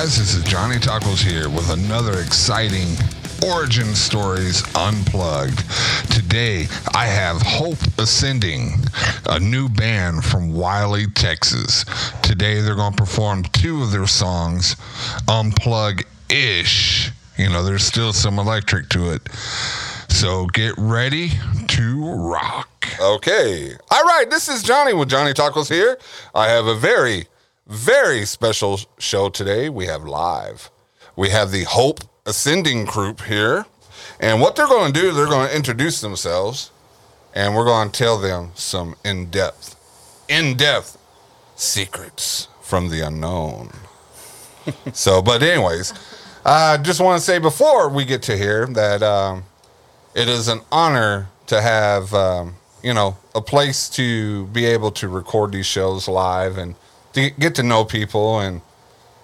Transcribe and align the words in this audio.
Guys? 0.00 0.16
This 0.16 0.34
is 0.34 0.44
Johnny 0.44 0.76
Tacos 0.76 1.22
here 1.22 1.50
with 1.50 1.68
another 1.68 2.20
exciting 2.20 2.96
Origin 3.46 3.94
Stories 3.94 4.62
Unplugged. 4.74 5.62
Today, 6.10 6.68
I 6.94 7.04
have 7.04 7.42
Hope 7.42 7.76
Ascending, 7.98 8.76
a 9.26 9.38
new 9.38 9.68
band 9.68 10.24
from 10.24 10.54
Wylie, 10.54 11.08
Texas. 11.08 11.84
Today, 12.22 12.62
they're 12.62 12.76
going 12.76 12.94
to 12.94 12.96
perform 12.96 13.42
two 13.42 13.82
of 13.82 13.92
their 13.92 14.06
songs, 14.06 14.74
Unplug 15.28 16.06
ish. 16.30 17.10
You 17.36 17.50
know, 17.50 17.62
there's 17.62 17.84
still 17.84 18.14
some 18.14 18.38
electric 18.38 18.88
to 18.90 19.12
it. 19.12 19.30
So 20.08 20.46
get 20.46 20.72
ready 20.78 21.32
to 21.68 22.14
rock. 22.14 22.88
Okay. 22.98 23.72
All 23.90 24.04
right. 24.04 24.30
This 24.30 24.48
is 24.48 24.62
Johnny 24.62 24.94
with 24.94 25.10
Johnny 25.10 25.34
Tacos 25.34 25.68
here. 25.68 25.98
I 26.34 26.48
have 26.48 26.64
a 26.64 26.74
very, 26.74 27.26
very 27.70 28.26
special 28.26 28.80
show 28.98 29.28
today. 29.28 29.68
We 29.68 29.86
have 29.86 30.02
live. 30.02 30.70
We 31.14 31.30
have 31.30 31.52
the 31.52 31.64
Hope 31.64 32.00
Ascending 32.26 32.84
group 32.84 33.22
here. 33.22 33.64
And 34.18 34.40
what 34.40 34.56
they're 34.56 34.66
going 34.66 34.92
to 34.92 35.00
do, 35.00 35.12
they're 35.12 35.26
going 35.26 35.48
to 35.48 35.56
introduce 35.56 36.00
themselves 36.00 36.72
and 37.32 37.54
we're 37.54 37.64
going 37.64 37.90
to 37.90 37.96
tell 37.96 38.18
them 38.18 38.50
some 38.56 38.96
in 39.04 39.30
depth, 39.30 39.76
in 40.28 40.56
depth 40.56 40.98
secrets 41.54 42.48
from 42.60 42.88
the 42.88 43.06
unknown. 43.06 43.70
so, 44.92 45.22
but, 45.22 45.40
anyways, 45.42 45.94
I 46.44 46.76
just 46.76 47.00
want 47.00 47.20
to 47.20 47.24
say 47.24 47.38
before 47.38 47.88
we 47.88 48.04
get 48.04 48.22
to 48.22 48.36
here 48.36 48.66
that 48.66 49.02
um, 49.04 49.44
it 50.14 50.28
is 50.28 50.48
an 50.48 50.60
honor 50.72 51.28
to 51.46 51.60
have 51.60 52.12
um, 52.14 52.56
you 52.82 52.94
know 52.94 53.16
a 53.34 53.40
place 53.40 53.88
to 53.90 54.46
be 54.46 54.64
able 54.64 54.90
to 54.92 55.08
record 55.08 55.52
these 55.52 55.66
shows 55.66 56.08
live 56.08 56.58
and 56.58 56.74
to 57.12 57.30
get 57.30 57.54
to 57.56 57.62
know 57.62 57.84
people 57.84 58.40
and 58.40 58.60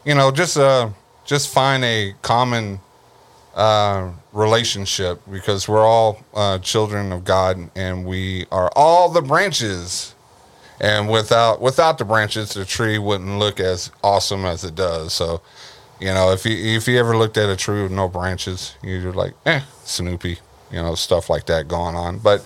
you 0.05 0.15
know 0.15 0.31
just 0.31 0.57
uh 0.57 0.91
just 1.25 1.53
find 1.53 1.85
a 1.85 2.15
common 2.23 2.81
uh, 3.57 4.11
relationship 4.33 5.21
because 5.31 5.67
we're 5.67 5.85
all 5.85 6.23
uh, 6.35 6.59
children 6.59 7.11
of 7.11 7.25
God 7.25 7.71
and 7.75 8.05
we 8.05 8.47
are 8.53 8.71
all 8.77 9.09
the 9.09 9.23
branches. 9.23 10.15
And 10.79 11.09
without 11.09 11.63
without 11.63 11.97
the 11.97 12.05
branches 12.05 12.53
the 12.53 12.67
tree 12.67 12.99
wouldn't 12.99 13.39
look 13.39 13.61
as 13.61 13.91
awesome 14.05 14.45
as 14.45 14.63
it 14.63 14.75
does. 14.75 15.15
So 15.15 15.41
you 15.99 16.09
know 16.13 16.33
if 16.33 16.45
you 16.45 16.55
if 16.55 16.87
you 16.87 16.99
ever 16.99 17.17
looked 17.17 17.39
at 17.39 17.49
a 17.49 17.57
tree 17.57 17.83
with 17.83 17.93
no 17.93 18.09
branches 18.09 18.75
you're 18.83 19.15
like 19.15 19.33
eh 19.47 19.63
snoopy 19.85 20.39
you 20.71 20.77
know 20.77 20.95
stuff 20.95 21.31
like 21.31 21.47
that 21.47 21.67
going 21.67 21.97
on. 21.97 22.19
But 22.19 22.45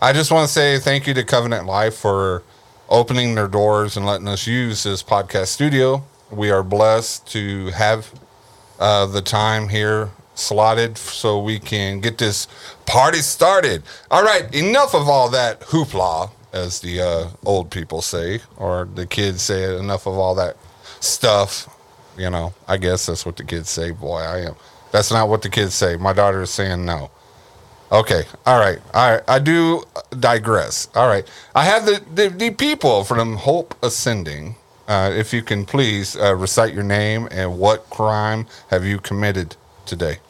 i 0.00 0.12
just 0.12 0.30
want 0.30 0.46
to 0.46 0.52
say 0.52 0.78
thank 0.78 1.08
you 1.08 1.14
to 1.14 1.24
covenant 1.24 1.66
life 1.66 1.96
for 1.96 2.44
opening 2.88 3.34
their 3.34 3.48
doors 3.48 3.96
and 3.96 4.06
letting 4.06 4.28
us 4.28 4.46
use 4.46 4.82
this 4.82 5.02
podcast 5.02 5.46
studio 5.46 6.02
we 6.34 6.50
are 6.50 6.62
blessed 6.62 7.26
to 7.28 7.66
have 7.68 8.12
uh, 8.78 9.06
the 9.06 9.22
time 9.22 9.68
here 9.68 10.10
slotted 10.34 10.98
so 10.98 11.40
we 11.40 11.58
can 11.58 12.00
get 12.00 12.18
this 12.18 12.48
party 12.86 13.18
started. 13.18 13.82
All 14.10 14.24
right, 14.24 14.52
enough 14.54 14.94
of 14.94 15.08
all 15.08 15.28
that 15.30 15.60
hoopla, 15.60 16.30
as 16.52 16.80
the 16.80 17.00
uh, 17.00 17.28
old 17.44 17.70
people 17.70 18.02
say, 18.02 18.40
or 18.56 18.88
the 18.92 19.06
kids 19.06 19.42
say, 19.42 19.76
enough 19.78 20.06
of 20.06 20.14
all 20.14 20.34
that 20.36 20.56
stuff. 21.00 21.68
You 22.16 22.30
know, 22.30 22.54
I 22.68 22.76
guess 22.76 23.06
that's 23.06 23.26
what 23.26 23.36
the 23.36 23.44
kids 23.44 23.70
say. 23.70 23.90
Boy, 23.90 24.20
I 24.20 24.38
am. 24.42 24.54
That's 24.92 25.10
not 25.10 25.28
what 25.28 25.42
the 25.42 25.48
kids 25.48 25.74
say. 25.74 25.96
My 25.96 26.12
daughter 26.12 26.42
is 26.42 26.50
saying 26.50 26.84
no. 26.84 27.10
Okay, 27.94 28.24
all 28.44 28.58
right, 28.58 28.80
all 28.92 29.12
right. 29.12 29.22
I 29.28 29.38
do 29.38 29.84
digress. 30.18 30.88
All 30.96 31.06
right, 31.06 31.24
I 31.54 31.64
have 31.64 31.86
the 31.86 32.02
the, 32.12 32.28
the 32.28 32.50
people 32.50 33.04
from 33.04 33.36
Hope 33.36 33.76
Ascending. 33.82 34.56
Uh, 34.88 35.12
if 35.14 35.32
you 35.32 35.42
can 35.42 35.64
please 35.64 36.16
uh, 36.16 36.34
recite 36.34 36.74
your 36.74 36.82
name 36.82 37.28
and 37.30 37.58
what 37.58 37.88
crime 37.90 38.46
have 38.68 38.84
you 38.84 38.98
committed 38.98 39.56
today? 39.86 40.18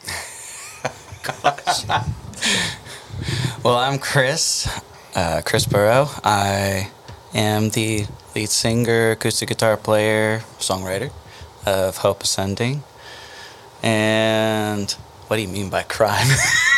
Well, 3.63 3.77
I'm 3.77 3.97
Chris, 3.97 4.69
uh, 5.15 5.41
Chris 5.43 5.65
Burrow. 5.65 6.07
I 6.23 6.91
am 7.33 7.69
the 7.71 8.05
lead 8.35 8.49
singer, 8.49 9.11
acoustic 9.11 9.49
guitar 9.49 9.75
player, 9.75 10.43
songwriter 10.59 11.11
of 11.65 11.97
Hope 11.97 12.21
Ascending. 12.21 12.83
And 13.81 14.91
what 15.25 15.37
do 15.37 15.41
you 15.41 15.47
mean 15.47 15.71
by 15.71 15.81
crime? 15.81 16.27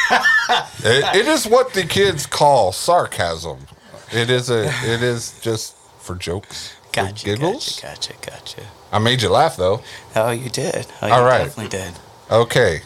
it, 0.79 1.15
it 1.15 1.27
is 1.27 1.45
what 1.47 1.73
the 1.73 1.83
kids 1.83 2.25
call 2.25 2.71
sarcasm. 2.71 3.59
It 4.13 4.29
is 4.29 4.49
a. 4.49 4.65
It 4.85 5.01
is 5.03 5.39
just 5.41 5.75
for 5.99 6.15
jokes, 6.15 6.73
for 6.87 6.93
gotcha, 6.93 7.25
giggles. 7.25 7.79
gotcha, 7.81 8.13
gotcha, 8.13 8.31
gotcha. 8.31 8.61
I 8.91 8.99
made 8.99 9.21
you 9.21 9.29
laugh 9.29 9.57
though. 9.57 9.81
Oh, 10.15 10.31
you 10.31 10.49
did. 10.49 10.87
Oh, 11.01 11.07
you 11.07 11.13
All 11.13 11.23
right. 11.25 11.43
definitely 11.45 11.69
did. 11.69 11.93
Okay. 12.31 12.81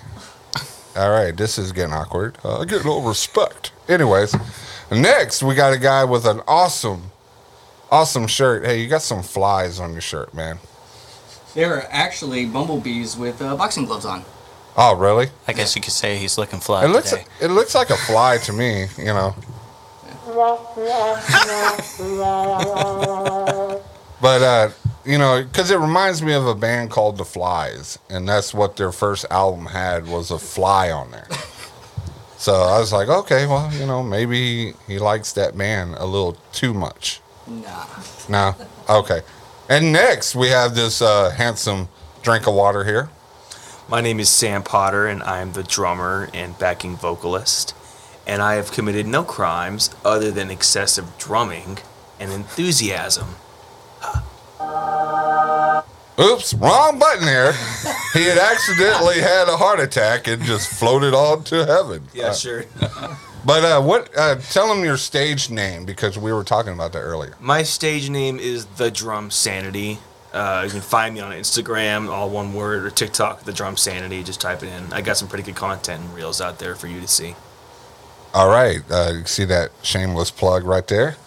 All 0.95 1.09
right, 1.09 1.35
this 1.35 1.57
is 1.57 1.71
getting 1.71 1.93
awkward. 1.93 2.37
Uh, 2.43 2.59
I 2.59 2.65
get 2.65 2.83
no 2.83 2.99
respect. 3.01 3.71
Anyways, 3.87 4.35
next 4.91 5.41
we 5.41 5.55
got 5.55 5.71
a 5.73 5.77
guy 5.77 6.03
with 6.03 6.25
an 6.25 6.41
awesome, 6.47 7.11
awesome 7.89 8.27
shirt. 8.27 8.65
Hey, 8.65 8.81
you 8.81 8.89
got 8.89 9.01
some 9.01 9.23
flies 9.23 9.79
on 9.79 9.93
your 9.93 10.01
shirt, 10.01 10.33
man. 10.33 10.59
They're 11.53 11.87
actually 11.91 12.45
bumblebees 12.45 13.15
with 13.15 13.41
uh, 13.41 13.55
boxing 13.55 13.85
gloves 13.85 14.05
on. 14.05 14.25
Oh, 14.83 14.95
really? 14.95 15.27
I 15.47 15.53
guess 15.53 15.75
you 15.75 15.81
could 15.81 15.93
say 15.93 16.17
he's 16.17 16.39
looking 16.39 16.59
fly 16.59 16.85
It 16.85 16.87
looks 16.87 17.11
today. 17.11 17.25
it 17.39 17.49
looks 17.49 17.75
like 17.75 17.91
a 17.91 17.97
fly 17.97 18.39
to 18.39 18.51
me, 18.51 18.87
you 18.97 19.05
know. 19.05 19.35
But 24.19 24.41
uh, 24.41 24.69
you 25.05 25.19
know, 25.19 25.43
because 25.43 25.69
it 25.69 25.77
reminds 25.77 26.23
me 26.23 26.33
of 26.33 26.47
a 26.47 26.55
band 26.55 26.89
called 26.89 27.17
The 27.17 27.25
Flies, 27.25 27.99
and 28.09 28.27
that's 28.27 28.55
what 28.55 28.75
their 28.77 28.91
first 28.91 29.25
album 29.29 29.67
had 29.67 30.07
was 30.07 30.31
a 30.31 30.39
fly 30.39 30.89
on 30.89 31.11
there. 31.11 31.27
so 32.37 32.53
I 32.53 32.79
was 32.79 32.91
like, 32.91 33.07
okay, 33.07 33.45
well, 33.45 33.71
you 33.73 33.85
know, 33.85 34.01
maybe 34.01 34.73
he 34.87 34.97
likes 34.97 35.31
that 35.33 35.55
band 35.55 35.93
a 35.99 36.05
little 36.05 36.33
too 36.53 36.73
much. 36.73 37.21
Nah. 37.45 37.85
No, 38.29 38.55
okay. 38.89 39.21
And 39.69 39.91
next 39.91 40.33
we 40.35 40.47
have 40.49 40.73
this 40.73 41.03
uh, 41.03 41.29
handsome 41.31 41.87
drink 42.23 42.47
of 42.47 42.55
water 42.55 42.83
here. 42.83 43.09
My 43.91 43.99
name 43.99 44.21
is 44.21 44.29
Sam 44.29 44.63
Potter, 44.63 45.05
and 45.05 45.21
I 45.21 45.41
am 45.41 45.51
the 45.51 45.63
drummer 45.63 46.29
and 46.33 46.57
backing 46.57 46.95
vocalist. 46.95 47.75
And 48.25 48.41
I 48.41 48.53
have 48.53 48.71
committed 48.71 49.05
no 49.05 49.25
crimes 49.25 49.93
other 50.05 50.31
than 50.31 50.49
excessive 50.49 51.17
drumming 51.17 51.79
and 52.17 52.31
enthusiasm. 52.31 53.35
Oops, 56.17 56.53
wrong 56.53 56.99
button 56.99 57.27
here. 57.27 57.51
he 58.13 58.23
had 58.23 58.37
accidentally 58.37 59.19
had 59.19 59.49
a 59.49 59.57
heart 59.57 59.81
attack 59.81 60.25
and 60.25 60.41
just 60.43 60.69
floated 60.69 61.13
on 61.13 61.43
to 61.43 61.65
heaven. 61.65 62.07
Uh, 62.17 62.33
sure. 62.33 62.63
But 63.43 63.65
uh, 63.65 63.81
what? 63.81 64.15
Uh, 64.15 64.35
tell 64.35 64.71
him 64.71 64.85
your 64.85 64.97
stage 64.97 65.49
name 65.49 65.83
because 65.83 66.15
we 66.15 66.31
were 66.31 66.43
talking 66.43 66.73
about 66.73 66.93
that 66.93 66.99
earlier. 66.99 67.35
My 67.39 67.63
stage 67.63 68.07
name 68.07 68.37
is 68.37 68.67
The 68.67 68.91
Drum 68.91 69.31
Sanity. 69.31 69.97
Uh, 70.33 70.63
you 70.65 70.71
can 70.71 70.81
find 70.81 71.13
me 71.13 71.19
on 71.19 71.31
Instagram, 71.33 72.09
all 72.09 72.29
one 72.29 72.53
word, 72.53 72.85
or 72.85 72.89
TikTok, 72.89 73.43
The 73.43 73.51
Drum 73.51 73.75
Sanity. 73.75 74.23
Just 74.23 74.39
type 74.39 74.63
it 74.63 74.67
in. 74.67 74.93
I 74.93 75.01
got 75.01 75.17
some 75.17 75.27
pretty 75.27 75.43
good 75.43 75.55
content 75.55 76.03
and 76.03 76.13
reels 76.13 76.39
out 76.39 76.59
there 76.59 76.75
for 76.75 76.87
you 76.87 77.01
to 77.01 77.07
see. 77.07 77.35
All 78.33 78.47
right, 78.49 78.79
uh, 78.89 79.11
you 79.13 79.25
see 79.25 79.43
that 79.45 79.71
shameless 79.83 80.31
plug 80.31 80.63
right 80.63 80.87
there. 80.87 81.17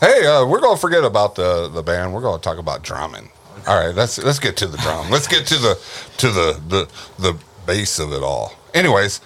Hey, 0.00 0.26
uh, 0.26 0.44
we're 0.46 0.60
gonna 0.60 0.76
forget 0.76 1.04
about 1.04 1.36
the 1.36 1.68
the 1.68 1.82
band. 1.82 2.12
We're 2.12 2.22
gonna 2.22 2.42
talk 2.42 2.58
about 2.58 2.82
drumming. 2.82 3.30
All 3.68 3.78
right, 3.78 3.94
let's 3.94 4.18
let's 4.18 4.40
get 4.40 4.56
to 4.56 4.66
the 4.66 4.78
drum. 4.78 5.10
Let's 5.10 5.28
get 5.28 5.46
to 5.46 5.56
the 5.56 5.78
to 6.16 6.28
the 6.30 6.60
the 6.66 6.88
the 7.22 7.38
base 7.66 7.98
of 8.00 8.12
it 8.12 8.22
all. 8.22 8.56
Anyways, 8.74 9.20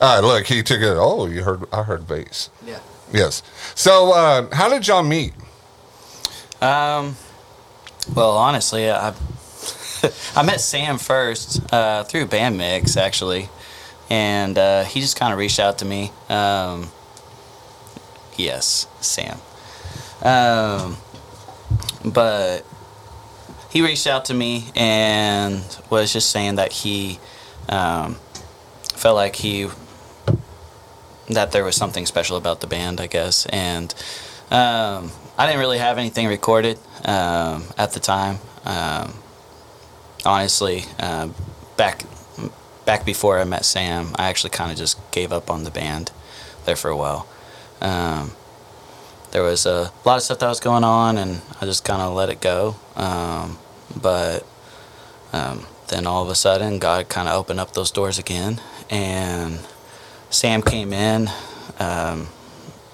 all 0.00 0.16
right, 0.16 0.26
look, 0.26 0.46
he 0.46 0.62
took 0.62 0.80
it. 0.80 0.96
Oh, 0.98 1.26
you 1.26 1.44
heard? 1.44 1.62
I 1.72 1.84
heard 1.84 2.08
bass. 2.08 2.50
Yeah. 2.66 2.80
Yes. 3.12 3.42
So, 3.76 4.12
uh, 4.12 4.52
how 4.54 4.68
did 4.68 4.88
y'all 4.88 5.02
meet? 5.04 5.34
Um, 6.60 7.16
Well, 8.12 8.32
honestly, 8.36 8.90
I 8.90 9.14
I 10.36 10.42
met 10.42 10.60
Sam 10.60 10.98
first 10.98 11.60
uh, 11.72 12.04
through 12.04 12.26
BandMix 12.26 12.96
actually, 12.96 13.48
and 14.10 14.58
uh, 14.58 14.84
he 14.84 15.00
just 15.00 15.16
kind 15.16 15.32
of 15.32 15.38
reached 15.38 15.58
out 15.58 15.78
to 15.78 15.84
me. 15.84 16.12
Um, 16.28 16.90
yes, 18.36 18.86
Sam. 19.00 19.38
Um, 20.22 20.98
but 22.04 22.64
he 23.70 23.82
reached 23.82 24.06
out 24.06 24.26
to 24.26 24.34
me 24.34 24.66
and 24.76 25.62
was 25.90 26.12
just 26.12 26.30
saying 26.30 26.56
that 26.56 26.72
he 26.72 27.18
um, 27.68 28.16
felt 28.94 29.16
like 29.16 29.36
he 29.36 29.68
that 31.28 31.52
there 31.52 31.64
was 31.64 31.74
something 31.74 32.04
special 32.04 32.36
about 32.36 32.60
the 32.60 32.66
band, 32.66 33.00
I 33.00 33.06
guess, 33.06 33.46
and 33.46 33.94
um, 34.50 35.10
I 35.36 35.46
didn't 35.46 35.60
really 35.60 35.78
have 35.78 35.98
anything 35.98 36.28
recorded 36.28 36.78
um, 37.04 37.64
at 37.76 37.92
the 37.92 38.00
time. 38.00 38.38
Um, 38.64 39.14
honestly, 40.24 40.84
uh, 40.98 41.28
back 41.76 42.04
back 42.84 43.04
before 43.04 43.38
I 43.38 43.44
met 43.44 43.64
Sam, 43.64 44.12
I 44.16 44.28
actually 44.28 44.50
kind 44.50 44.70
of 44.70 44.76
just 44.76 44.98
gave 45.10 45.32
up 45.32 45.50
on 45.50 45.64
the 45.64 45.70
band 45.70 46.12
there 46.66 46.76
for 46.76 46.88
a 46.88 46.96
while. 46.96 47.26
Um, 47.80 48.32
there 49.32 49.42
was 49.42 49.66
a 49.66 49.90
lot 50.04 50.16
of 50.16 50.22
stuff 50.22 50.38
that 50.38 50.48
was 50.48 50.60
going 50.60 50.84
on, 50.84 51.18
and 51.18 51.40
I 51.60 51.64
just 51.64 51.84
kind 51.84 52.00
of 52.00 52.14
let 52.14 52.28
it 52.28 52.40
go. 52.40 52.76
Um, 52.94 53.58
but 54.00 54.46
um, 55.32 55.66
then 55.88 56.06
all 56.06 56.22
of 56.22 56.28
a 56.28 56.36
sudden, 56.36 56.78
God 56.78 57.08
kind 57.08 57.28
of 57.28 57.34
opened 57.34 57.58
up 57.58 57.74
those 57.74 57.90
doors 57.90 58.18
again, 58.18 58.60
and 58.88 59.58
Sam 60.30 60.62
came 60.62 60.92
in, 60.92 61.28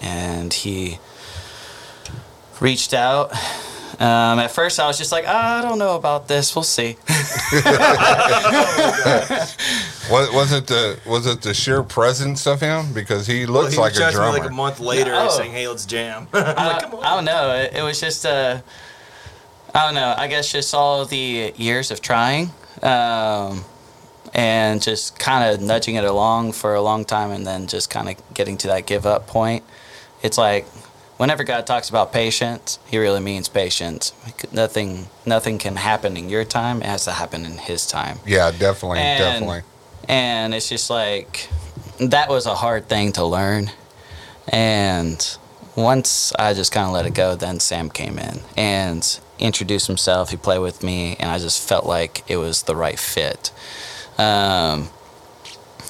and 0.01 0.53
he 0.55 0.99
reached 2.61 2.95
out. 2.95 3.33
Um, 4.01 4.39
at 4.39 4.51
first, 4.51 4.81
I 4.81 4.87
was 4.87 4.97
just 4.97 5.13
like, 5.13 5.27
I 5.27 5.61
don't 5.61 5.79
know 5.79 5.95
about 5.97 6.27
this. 6.29 6.55
We'll 6.57 6.63
see. 6.63 6.97
Was, 10.11 10.29
was 10.33 10.53
it 10.53 10.67
the 10.67 10.99
was 11.07 11.25
it 11.27 11.43
the 11.43 11.55
sheer 11.55 11.85
presence 11.85 12.45
of 12.47 12.61
him 12.61 12.93
because 12.93 13.27
he 13.29 13.45
Well, 13.45 13.63
looks 13.63 13.75
he 13.75 13.81
like 13.81 13.95
a 13.97 14.03
out 14.05 14.09
me 14.09 14.13
drummer? 14.15 14.39
like 14.39 14.51
a 14.51 14.53
month 14.53 14.81
later 14.81 15.13
Oh. 15.15 15.29
saying, 15.29 15.53
"Hey, 15.53 15.69
let's 15.69 15.87
jam." 15.87 16.27
I'm 16.33 16.45
I, 16.59 16.67
like, 16.73 16.83
"Come 16.83 16.95
on." 16.95 17.05
I 17.05 17.15
don't 17.15 17.25
know. 17.27 17.55
It, 17.55 17.75
it 17.77 17.83
was 17.83 18.01
just 18.01 18.27
uh, 18.27 18.61
I 19.73 19.85
don't 19.85 19.95
know. 19.95 20.13
I 20.17 20.27
guess 20.27 20.51
just 20.51 20.75
all 20.75 21.05
the 21.05 21.53
years 21.57 21.93
of 21.93 22.01
trying, 22.01 22.51
um, 22.83 23.65
and 24.35 24.83
just 24.83 25.17
kind 25.19 25.55
of 25.55 25.61
nudging 25.61 25.95
it 25.95 26.05
along 26.05 26.53
for 26.53 26.75
a 26.75 26.83
long 26.83 27.05
time, 27.05 27.31
and 27.31 27.47
then 27.47 27.69
just 27.69 27.89
kind 27.89 28.09
of 28.09 28.17
getting 28.35 28.57
to 28.59 28.67
that 28.69 28.87
give 28.87 29.07
up 29.07 29.29
point. 29.29 29.63
It's 30.23 30.39
like 30.39 30.67
whenever 31.21 31.45
God 31.45 31.67
talks 31.67 31.91
about 31.91 32.15
patience, 32.15 32.79
He 32.87 32.97
really 32.97 33.21
means 33.21 33.47
patience. 33.47 34.15
Nothing, 34.53 35.09
nothing 35.27 35.59
can 35.59 35.77
happen 35.77 36.17
in 36.17 36.31
your 36.31 36.45
time. 36.47 36.81
It 36.81 36.87
has 36.87 37.05
to 37.05 37.13
happen 37.13 37.45
in 37.45 37.59
His 37.59 37.87
time. 37.87 38.21
yeah, 38.27 38.51
definitely, 38.51 39.01
And- 39.01 39.19
definitely. 39.19 39.63
And 40.09 40.55
it's 40.55 40.71
just 40.71 40.89
like 40.89 41.51
that 41.99 42.31
was 42.31 42.47
a 42.47 42.55
hard 42.55 42.89
thing 42.89 43.13
to 43.13 43.25
learn. 43.25 43.71
And 44.49 45.37
once 45.77 46.33
I 46.39 46.55
just 46.55 46.73
kind 46.73 46.87
of 46.87 46.93
let 46.95 47.05
it 47.05 47.13
go, 47.13 47.37
then 47.37 47.61
Sam 47.61 47.91
came 47.91 48.19
in 48.19 48.41
and 48.57 49.21
introduced 49.39 49.89
himself. 49.89 50.31
He 50.31 50.39
played 50.39 50.61
with 50.61 50.83
me, 50.83 51.17
and 51.21 51.31
I 51.31 51.39
just 51.39 51.69
felt 51.69 51.85
like 51.85 52.25
it 52.29 52.39
was 52.39 52.63
the 52.63 52.75
right 52.75 52.99
fit. 52.99 53.53
Um, 54.17 54.89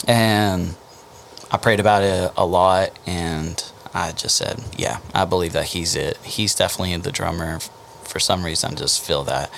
and 0.09 0.75
I 1.53 1.56
prayed 1.56 1.79
about 1.81 2.03
it 2.03 2.33
a 2.37 2.44
lot, 2.44 2.91
and 3.06 3.62
I 3.94 4.12
just 4.12 4.37
said, 4.37 4.62
"Yeah, 4.76 4.98
I 5.14 5.25
believe 5.25 5.52
that 5.52 5.66
he's 5.66 5.94
it. 5.96 6.16
He's 6.19 6.54
definitely 6.54 6.96
the 6.98 7.12
drummer." 7.12 7.58
For 8.04 8.19
some 8.19 8.44
reason, 8.44 8.72
I 8.72 8.75
just 8.75 9.04
feel 9.04 9.22
that. 9.25 9.50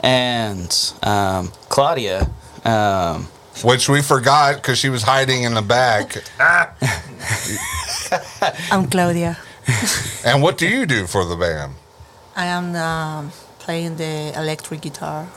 And 0.00 0.92
um, 1.02 1.50
Claudia. 1.68 2.30
Um, 2.64 3.26
Which 3.64 3.88
we 3.88 4.02
forgot 4.02 4.56
because 4.56 4.78
she 4.78 4.88
was 4.88 5.02
hiding 5.02 5.42
in 5.42 5.54
the 5.54 5.62
back. 5.62 6.22
I'm 8.70 8.88
Claudia. 8.88 9.36
and 10.24 10.42
what 10.42 10.58
do 10.58 10.66
you 10.68 10.86
do 10.86 11.06
for 11.06 11.24
the 11.24 11.36
band? 11.36 11.74
I 12.34 12.46
am 12.46 12.74
um, 12.76 13.32
playing 13.58 13.96
the 13.96 14.32
electric 14.36 14.80
guitar. 14.80 15.28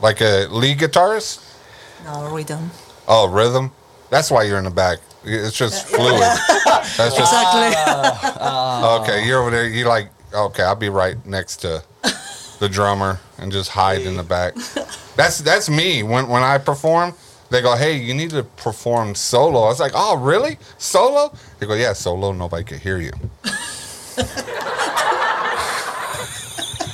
Like 0.00 0.20
a 0.20 0.46
lead 0.50 0.78
guitarist? 0.78 1.44
No 2.04 2.34
rhythm. 2.34 2.70
Oh, 3.06 3.28
rhythm. 3.28 3.72
That's 4.10 4.30
why 4.30 4.44
you're 4.44 4.58
in 4.58 4.64
the 4.64 4.70
back. 4.70 4.98
It's 5.28 5.56
just 5.56 5.86
fluid. 5.86 6.20
That's 6.64 7.16
just 7.16 7.32
Exactly. 7.32 7.76
okay. 9.00 9.26
You're 9.26 9.40
over 9.40 9.50
there. 9.50 9.66
You 9.66 9.84
like 9.84 10.10
okay? 10.34 10.62
I'll 10.62 10.74
be 10.74 10.88
right 10.88 11.16
next 11.26 11.58
to 11.58 11.82
the 12.58 12.68
drummer 12.68 13.20
and 13.38 13.52
just 13.52 13.70
hide 13.70 14.02
in 14.02 14.16
the 14.16 14.22
back. 14.22 14.54
That's 15.16 15.38
that's 15.38 15.68
me. 15.70 16.02
When 16.02 16.28
when 16.28 16.42
I 16.42 16.58
perform, 16.58 17.14
they 17.50 17.62
go, 17.62 17.76
"Hey, 17.76 17.96
you 17.96 18.14
need 18.14 18.30
to 18.30 18.42
perform 18.42 19.14
solo." 19.14 19.62
I 19.62 19.68
was 19.68 19.80
like, 19.80 19.92
"Oh, 19.94 20.16
really? 20.16 20.58
Solo?" 20.78 21.32
They 21.58 21.66
go, 21.66 21.74
"Yeah, 21.74 21.92
solo. 21.92 22.32
Nobody 22.32 22.64
can 22.64 22.78
hear 22.78 22.98
you." 22.98 23.12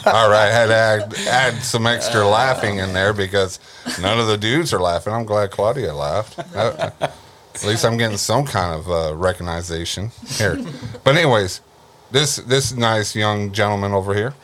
All 0.07 0.29
right, 0.29 0.49
I 0.49 0.53
had 0.53 0.67
to 0.67 0.75
add, 0.75 1.15
add 1.27 1.63
some 1.63 1.87
extra 1.87 2.27
laughing 2.29 2.77
in 2.77 2.93
there 2.93 3.15
because 3.15 3.59
none 4.03 4.21
of 4.21 4.27
the 4.27 4.37
dudes 4.37 4.75
are 4.75 4.81
laughing. 4.81 5.15
I'm 5.15 5.25
glad 5.25 5.51
Claudia 5.51 5.95
laughed. 5.95 6.39
Uh, 6.55 6.91
at 7.55 7.65
least 7.65 7.85
I'm 7.85 7.97
getting 7.97 8.17
some 8.17 8.45
kind 8.45 8.75
of 8.75 8.91
uh, 8.91 9.15
recognition 9.15 10.11
here. 10.27 10.59
But 11.05 11.17
anyways, 11.17 11.61
this 12.11 12.37
this 12.37 12.73
nice 12.73 13.15
young 13.17 13.53
gentleman 13.53 13.93
over 13.93 14.15
here. 14.15 14.35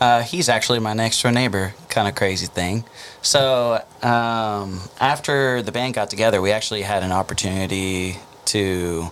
Uh, 0.00 0.22
he's 0.22 0.48
actually 0.48 0.78
my 0.78 0.92
next 0.94 1.22
door 1.22 1.32
neighbor. 1.32 1.74
Kind 1.88 2.08
of 2.08 2.14
crazy 2.14 2.46
thing. 2.46 2.84
So 3.22 3.84
um, 4.02 4.80
after 5.00 5.62
the 5.62 5.72
band 5.72 5.94
got 5.94 6.10
together, 6.10 6.40
we 6.40 6.52
actually 6.52 6.82
had 6.82 7.02
an 7.02 7.12
opportunity 7.12 8.16
to 8.46 9.10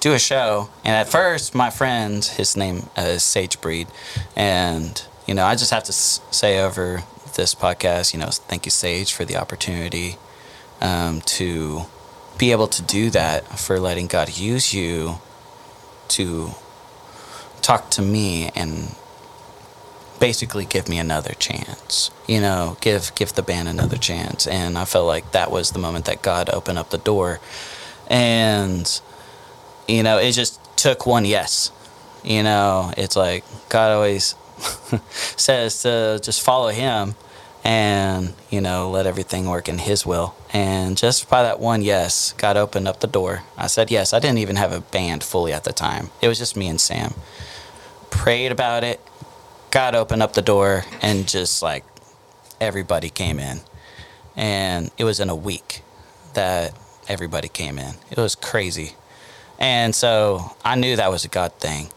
do 0.00 0.12
a 0.12 0.18
show. 0.18 0.68
And 0.84 0.94
at 0.94 1.08
first, 1.08 1.54
my 1.54 1.70
friend, 1.70 2.24
his 2.24 2.56
name 2.56 2.88
uh, 2.96 3.02
is 3.02 3.22
Sage 3.22 3.60
Breed, 3.60 3.88
and 4.36 5.02
you 5.26 5.34
know, 5.34 5.44
I 5.44 5.54
just 5.54 5.70
have 5.70 5.84
to 5.84 5.92
say 5.92 6.60
over 6.60 7.02
this 7.34 7.54
podcast, 7.54 8.14
you 8.14 8.20
know, 8.20 8.28
thank 8.30 8.64
you, 8.64 8.70
Sage, 8.70 9.12
for 9.12 9.24
the 9.24 9.36
opportunity 9.36 10.16
um, 10.80 11.20
to 11.22 11.82
be 12.38 12.52
able 12.52 12.68
to 12.68 12.82
do 12.82 13.10
that, 13.10 13.58
for 13.58 13.80
letting 13.80 14.06
God 14.06 14.38
use 14.38 14.72
you 14.72 15.18
to 16.08 16.50
talk 17.60 17.90
to 17.90 18.02
me 18.02 18.50
and 18.54 18.94
basically 20.18 20.64
give 20.64 20.88
me 20.88 20.98
another 20.98 21.32
chance 21.34 22.10
you 22.28 22.40
know 22.40 22.76
give 22.80 23.12
give 23.14 23.32
the 23.32 23.42
band 23.42 23.68
another 23.68 23.96
chance. 23.96 24.46
And 24.46 24.78
i 24.78 24.84
felt 24.84 25.06
like 25.06 25.32
that 25.32 25.50
was 25.50 25.72
the 25.72 25.78
moment 25.78 26.04
that 26.04 26.22
god 26.22 26.48
opened 26.50 26.78
up 26.78 26.90
the 26.90 26.98
door. 26.98 27.40
And 28.08 29.00
you 29.88 30.02
know 30.02 30.18
it 30.18 30.32
just 30.32 30.60
took 30.76 31.06
one 31.06 31.24
yes. 31.24 31.72
You 32.22 32.42
know 32.42 32.92
it's 32.96 33.16
like 33.16 33.44
god 33.68 33.90
always 33.92 34.34
says 35.36 35.82
to 35.82 36.20
just 36.22 36.42
follow 36.42 36.68
him 36.68 37.16
and 37.64 38.34
you 38.50 38.60
know 38.60 38.90
let 38.90 39.06
everything 39.06 39.48
work 39.48 39.68
in 39.68 39.78
his 39.78 40.06
will 40.06 40.34
and 40.52 40.96
just 40.96 41.28
by 41.28 41.42
that 41.42 41.60
one 41.60 41.82
yes 41.82 42.32
god 42.38 42.56
opened 42.56 42.88
up 42.88 43.00
the 43.00 43.06
door 43.06 43.42
i 43.56 43.66
said 43.66 43.90
yes 43.90 44.12
i 44.12 44.18
didn't 44.18 44.38
even 44.38 44.56
have 44.56 44.72
a 44.72 44.80
band 44.80 45.22
fully 45.22 45.52
at 45.52 45.64
the 45.64 45.72
time 45.72 46.10
it 46.22 46.28
was 46.28 46.38
just 46.38 46.56
me 46.56 46.68
and 46.68 46.80
sam 46.80 47.12
prayed 48.10 48.52
about 48.52 48.84
it 48.84 49.00
God 49.70 49.94
opened 49.94 50.22
up 50.22 50.32
the 50.32 50.42
door 50.42 50.84
and 51.02 51.28
just 51.28 51.62
like 51.62 51.84
everybody 52.60 53.10
came 53.10 53.38
in. 53.38 53.60
And 54.36 54.90
it 54.96 55.04
was 55.04 55.20
in 55.20 55.28
a 55.28 55.36
week 55.36 55.82
that 56.34 56.76
everybody 57.08 57.48
came 57.48 57.78
in. 57.78 57.94
It 58.10 58.16
was 58.18 58.34
crazy. 58.34 58.92
And 59.58 59.94
so 59.94 60.56
I 60.64 60.76
knew 60.76 60.96
that 60.96 61.10
was 61.10 61.24
a 61.24 61.28
God 61.28 61.52
thing. 61.54 61.88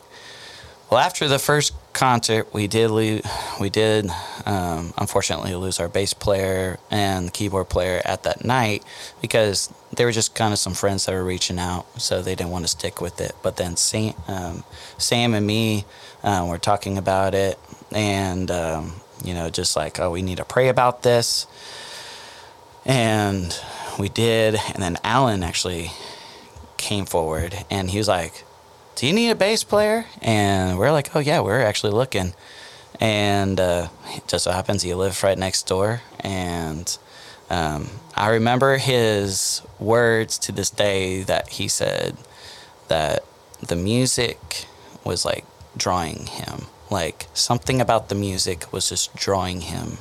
Well, 0.90 1.00
after 1.00 1.28
the 1.28 1.40
first 1.40 1.74
concert, 1.94 2.54
we 2.54 2.68
did 2.68 2.90
lose, 2.90 3.22
we 3.60 3.70
did 3.70 4.10
um, 4.46 4.94
unfortunately 4.98 5.56
lose 5.56 5.80
our 5.80 5.88
bass 5.88 6.14
player 6.14 6.80
and 6.90 7.34
keyboard 7.34 7.70
player 7.70 8.02
at 8.06 8.24
that 8.24 8.44
night 8.44 8.84
because 9.22 9.72
they 9.94 10.06
were 10.06 10.12
just 10.12 10.34
kind 10.36 10.54
of 10.54 10.60
some 10.60 10.74
friends 10.74 11.06
that 11.06 11.14
were 11.14 11.24
reaching 11.24 11.60
out, 11.60 11.86
so 12.00 12.22
they 12.22 12.36
didn't 12.36 12.52
want 12.52 12.66
to 12.66 12.70
stick 12.70 13.02
with 13.02 13.20
it. 13.20 13.36
But 13.44 13.58
then 13.58 13.76
Sam, 13.76 14.14
um, 14.28 14.64
Sam 14.98 15.34
and 15.34 15.46
me 15.46 15.86
um, 16.24 16.48
were 16.48 16.58
talking 16.58 16.98
about 16.98 17.34
it, 17.36 17.60
and 17.92 18.50
um, 18.50 19.02
you 19.24 19.34
know, 19.34 19.50
just 19.50 19.76
like, 19.76 20.00
oh, 20.00 20.12
we 20.12 20.22
need 20.22 20.38
to 20.38 20.46
pray 20.46 20.70
about 20.70 21.04
this, 21.04 21.46
and 22.86 23.58
we 24.00 24.10
did. 24.10 24.56
And 24.74 24.82
then 24.82 24.98
Alan 25.04 25.44
actually 25.44 25.92
came 26.78 27.06
forward, 27.06 27.66
and 27.70 27.90
he 27.90 27.98
was 27.98 28.08
like, 28.08 28.46
"Do 29.02 29.08
you 29.08 29.14
need 29.14 29.32
a 29.32 29.36
bass 29.36 29.64
player?" 29.64 30.06
And 30.22 30.78
we're 30.78 30.92
like, 30.92 31.16
"Oh 31.16 31.20
yeah, 31.20 31.40
we're 31.40 31.66
actually 31.66 31.94
looking." 31.94 32.36
And 33.00 33.60
uh, 33.60 33.88
it 34.16 34.28
just 34.28 34.44
so 34.44 34.52
happens 34.52 34.84
he 34.84 34.94
lived 34.94 35.24
right 35.24 35.38
next 35.38 35.64
door, 35.64 36.02
and 36.20 36.86
um, 37.50 37.90
I 38.16 38.30
remember 38.30 38.78
his 38.78 39.64
words 39.80 40.38
to 40.46 40.52
this 40.52 40.70
day 40.70 41.24
that 41.24 41.50
he 41.58 41.68
said 41.68 42.16
that 42.90 43.26
the 43.60 43.76
music 43.76 44.68
was 45.04 45.26
like 45.26 45.46
drawing 45.76 46.28
him 46.28 46.68
Like 46.92 47.28
something 47.34 47.80
about 47.80 48.10
the 48.10 48.16
music 48.16 48.72
was 48.74 48.90
just 48.90 49.16
drawing 49.16 49.62
him 49.62 50.00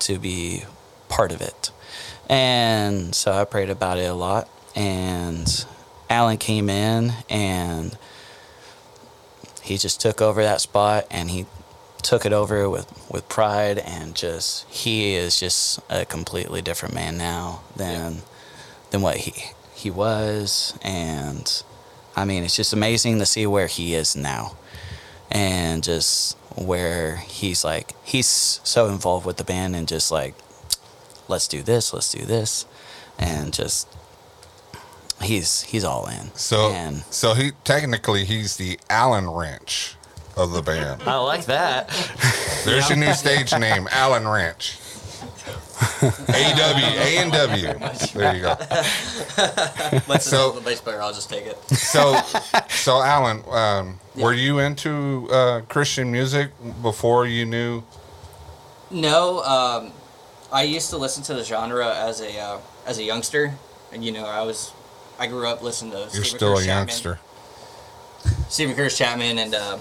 to 0.00 0.18
be 0.18 0.64
part 1.08 1.30
of 1.30 1.40
it. 1.40 1.70
And 2.28 3.14
so 3.14 3.32
I 3.32 3.44
prayed 3.44 3.70
about 3.70 3.98
it 3.98 4.10
a 4.10 4.14
lot. 4.14 4.48
And 4.74 5.64
Alan 6.10 6.38
came 6.38 6.68
in 6.68 7.12
and 7.30 7.96
he 9.64 9.78
just 9.78 9.98
took 9.98 10.20
over 10.20 10.42
that 10.42 10.60
spot 10.60 11.06
and 11.10 11.30
he 11.30 11.46
took 12.02 12.26
it 12.26 12.34
over 12.34 12.68
with, 12.68 12.86
with 13.10 13.26
pride 13.30 13.78
and 13.78 14.14
just 14.14 14.68
he 14.68 15.14
is 15.14 15.40
just 15.40 15.80
a 15.88 16.04
completely 16.04 16.60
different 16.60 16.94
man 16.94 17.16
now 17.16 17.62
than 17.74 18.18
than 18.90 19.00
what 19.00 19.16
he 19.16 19.32
he 19.74 19.90
was. 19.90 20.78
And 20.82 21.62
I 22.14 22.26
mean 22.26 22.44
it's 22.44 22.56
just 22.56 22.74
amazing 22.74 23.18
to 23.20 23.26
see 23.26 23.46
where 23.46 23.66
he 23.66 23.94
is 23.94 24.14
now 24.14 24.54
and 25.30 25.82
just 25.82 26.36
where 26.56 27.16
he's 27.16 27.64
like 27.64 27.94
he's 28.04 28.60
so 28.64 28.88
involved 28.88 29.24
with 29.24 29.38
the 29.38 29.44
band 29.44 29.74
and 29.74 29.88
just 29.88 30.12
like 30.12 30.34
let's 31.26 31.48
do 31.48 31.62
this 31.62 31.94
let's 31.94 32.12
do 32.12 32.26
this. 32.26 32.66
And 33.18 33.54
just 33.54 33.88
he's 35.24 35.62
he's 35.62 35.84
all 35.84 36.06
in 36.06 36.32
So 36.34 36.70
and 36.70 37.02
so 37.10 37.34
he 37.34 37.52
technically 37.64 38.24
he's 38.24 38.56
the 38.56 38.78
Allen 38.90 39.28
Wrench 39.28 39.96
of 40.36 40.52
the 40.52 40.62
band. 40.62 41.02
I 41.04 41.16
like 41.18 41.44
that 41.46 41.88
There's 42.64 42.88
your 42.88 42.98
new 42.98 43.12
stage 43.14 43.52
name, 43.58 43.88
Allen 43.90 44.26
Wrench. 44.26 44.78
AW, 45.80 46.24
A 46.28 47.18
and 47.18 47.32
W. 47.32 47.72
There 48.14 48.34
you 48.36 48.42
go. 48.42 48.56
Let's 50.08 50.24
So- 50.28 50.52
the 50.52 50.60
bass 50.64 50.80
player. 50.80 51.00
I'll 51.02 51.12
just 51.12 51.28
take 51.30 51.46
it. 51.46 51.58
So, 51.76 52.16
so 52.68 53.02
Alan, 53.02 53.42
um, 53.50 53.98
were 54.16 54.32
you 54.32 54.58
into 54.60 55.28
uh, 55.30 55.60
Christian 55.62 56.10
music 56.12 56.50
before 56.82 57.26
you 57.26 57.44
knew? 57.44 57.82
No, 58.90 59.42
um, 59.42 59.92
I 60.52 60.62
used 60.62 60.90
to 60.90 60.96
listen 60.96 61.22
to 61.24 61.34
the 61.34 61.42
genre 61.44 61.92
as 61.94 62.20
a 62.20 62.38
uh, 62.38 62.58
as 62.86 62.98
a 62.98 63.02
youngster, 63.02 63.54
and 63.92 64.04
you 64.04 64.12
know 64.12 64.24
I 64.26 64.42
was 64.42 64.72
I 65.18 65.26
grew 65.26 65.46
up 65.46 65.62
listening 65.62 65.92
to. 65.92 65.98
You're 65.98 66.08
Steven 66.24 66.24
still 66.24 66.48
a 66.48 66.54
Curtis 66.54 66.66
Chapman- 66.66 66.88
youngster. 66.88 67.18
Steven 68.48 68.74
Curtis 68.74 68.96
Chapman 68.96 69.38
and 69.38 69.54
uh, 69.54 69.78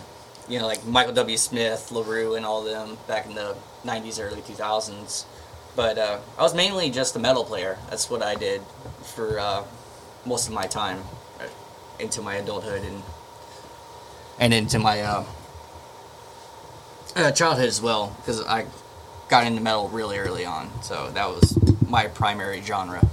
you 0.48 0.60
know 0.60 0.68
like 0.68 0.86
Michael 0.86 1.14
W. 1.14 1.38
Smith, 1.38 1.92
LaRue, 1.92 2.36
and 2.36 2.46
all 2.46 2.64
them 2.64 2.98
back 3.08 3.26
in 3.26 3.36
the 3.36 3.56
'90s, 3.86 4.20
early 4.22 4.42
2000s. 4.42 5.26
But 5.76 5.98
uh, 5.98 6.20
I 6.38 6.42
was 6.42 6.54
mainly 6.54 6.92
just 6.92 7.16
a 7.16 7.20
metal 7.20 7.44
player. 7.44 7.78
That's 7.90 8.10
what 8.10 8.22
I 8.22 8.36
did 8.36 8.62
for 9.16 9.40
uh, 9.40 9.64
most 10.26 10.48
of 10.48 10.54
my 10.54 10.68
time 10.68 11.00
uh, 11.40 11.46
into 12.00 12.22
my 12.22 12.36
adulthood 12.36 12.84
and 12.84 13.02
and 14.40 14.54
into 14.54 14.80
my 14.80 15.02
uh, 15.02 15.24
uh, 17.16 17.32
childhood 17.32 17.68
as 17.68 17.82
well 17.82 18.16
because 18.18 18.42
I 18.46 18.66
got 19.30 19.46
into 19.48 19.62
metal 19.62 19.90
really 19.90 20.18
early 20.18 20.46
on. 20.46 20.70
So 20.84 21.10
that 21.12 21.28
was 21.28 21.58
my 21.88 22.08
primary 22.08 22.62
genre. 22.62 23.08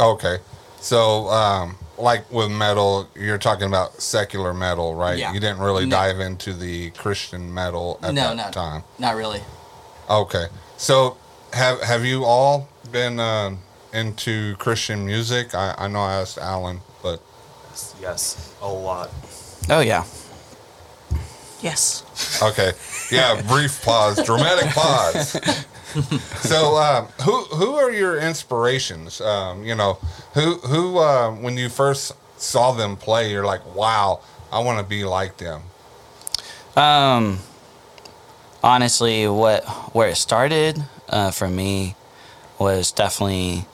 Okay, 0.00 0.38
so 0.80 1.28
um, 1.28 1.76
like 1.96 2.30
with 2.30 2.50
metal, 2.50 3.08
you're 3.16 3.38
talking 3.38 3.66
about 3.66 4.00
secular 4.00 4.54
metal, 4.54 4.94
right? 4.94 5.18
Yeah. 5.18 5.32
You 5.32 5.40
didn't 5.40 5.58
really 5.58 5.84
No. 5.86 5.96
dive 5.96 6.20
into 6.20 6.52
the 6.52 6.90
Christian 6.90 7.52
metal 7.52 7.98
at 8.02 8.14
no, 8.14 8.34
that 8.34 8.36
no, 8.36 8.50
time. 8.50 8.82
not 8.98 9.16
really. 9.16 9.40
Okay, 10.08 10.46
so 10.76 11.16
have 11.52 11.82
have 11.82 12.04
you 12.04 12.24
all 12.24 12.68
been 12.92 13.18
uh, 13.20 13.56
into 13.92 14.54
Christian 14.56 15.04
music? 15.04 15.54
I, 15.54 15.74
I 15.76 15.88
know 15.88 16.00
I 16.00 16.14
asked 16.20 16.38
Alan, 16.38 16.80
but 17.02 17.20
Yes, 18.00 18.54
a 18.62 18.68
lot. 18.68 19.10
oh 19.70 19.80
yeah 19.80 20.04
Yes. 21.60 22.04
okay, 22.42 22.72
yeah. 23.10 23.42
Brief 23.42 23.82
pause, 23.84 24.22
dramatic 24.24 24.70
pause. 24.74 25.36
so, 26.40 26.76
um, 26.76 27.06
who 27.22 27.44
who 27.44 27.74
are 27.76 27.90
your 27.90 28.18
inspirations? 28.18 29.20
Um, 29.20 29.64
you 29.64 29.74
know, 29.74 29.94
who 30.34 30.54
who 30.56 30.98
uh, 30.98 31.30
when 31.30 31.56
you 31.56 31.68
first 31.68 32.12
saw 32.36 32.72
them 32.72 32.96
play, 32.96 33.30
you're 33.30 33.46
like, 33.46 33.74
wow, 33.74 34.20
I 34.52 34.60
want 34.60 34.78
to 34.78 34.84
be 34.84 35.04
like 35.04 35.38
them. 35.38 35.62
Um, 36.76 37.38
honestly, 38.62 39.26
what 39.28 39.64
where 39.94 40.08
it 40.08 40.16
started 40.16 40.84
uh, 41.08 41.30
for 41.30 41.48
me 41.48 41.94
was 42.58 42.92
definitely 42.92 43.64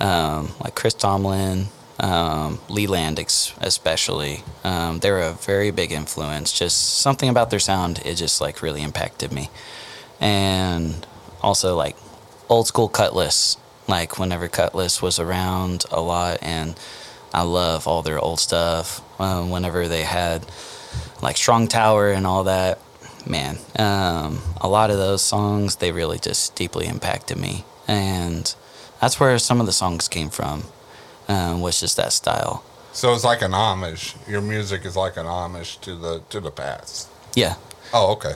um, 0.00 0.50
like 0.62 0.74
Chris 0.74 0.94
Tomlin, 0.94 1.66
um, 1.98 2.58
Leeland 2.68 3.18
ex- 3.18 3.52
especially. 3.60 4.42
Um, 4.64 5.00
they 5.00 5.10
were 5.10 5.20
a 5.22 5.32
very 5.32 5.70
big 5.70 5.92
influence. 5.92 6.52
Just 6.52 7.00
something 7.00 7.28
about 7.28 7.50
their 7.50 7.58
sound, 7.58 8.00
it 8.04 8.14
just 8.14 8.40
like 8.40 8.62
really 8.62 8.82
impacted 8.82 9.32
me, 9.32 9.50
and 10.20 11.06
also 11.42 11.76
like 11.76 11.96
old 12.48 12.66
school 12.66 12.88
Kutless. 12.88 13.56
Like 13.88 14.18
whenever 14.18 14.48
Kutless 14.48 15.02
was 15.02 15.18
around 15.18 15.84
a 15.90 16.00
lot, 16.00 16.38
and 16.40 16.78
I 17.34 17.42
love 17.42 17.86
all 17.86 18.02
their 18.02 18.18
old 18.18 18.40
stuff. 18.40 19.00
Um, 19.20 19.50
whenever 19.50 19.88
they 19.88 20.02
had 20.02 20.46
like 21.20 21.36
Strong 21.36 21.68
Tower 21.68 22.10
and 22.10 22.26
all 22.26 22.44
that. 22.44 22.78
Man, 23.24 23.58
um, 23.78 24.42
a 24.60 24.68
lot 24.68 24.90
of 24.90 24.96
those 24.96 25.22
songs 25.22 25.76
they 25.76 25.92
really 25.92 26.18
just 26.18 26.56
deeply 26.56 26.86
impacted 26.88 27.38
me, 27.38 27.64
and 27.86 28.52
that's 29.00 29.20
where 29.20 29.38
some 29.38 29.60
of 29.60 29.66
the 29.66 29.72
songs 29.72 30.08
came 30.08 30.28
from. 30.28 30.64
Um, 31.28 31.60
was 31.60 31.78
just 31.78 31.96
that 31.98 32.12
style. 32.12 32.64
So 32.92 33.14
it's 33.14 33.22
like 33.22 33.40
an 33.40 33.54
homage. 33.54 34.16
Your 34.28 34.40
music 34.40 34.84
is 34.84 34.96
like 34.96 35.16
an 35.16 35.26
homage 35.26 35.80
to 35.82 35.94
the 35.94 36.22
to 36.30 36.40
the 36.40 36.50
past. 36.50 37.08
Yeah. 37.34 37.54
Oh, 37.94 38.12
okay. 38.12 38.34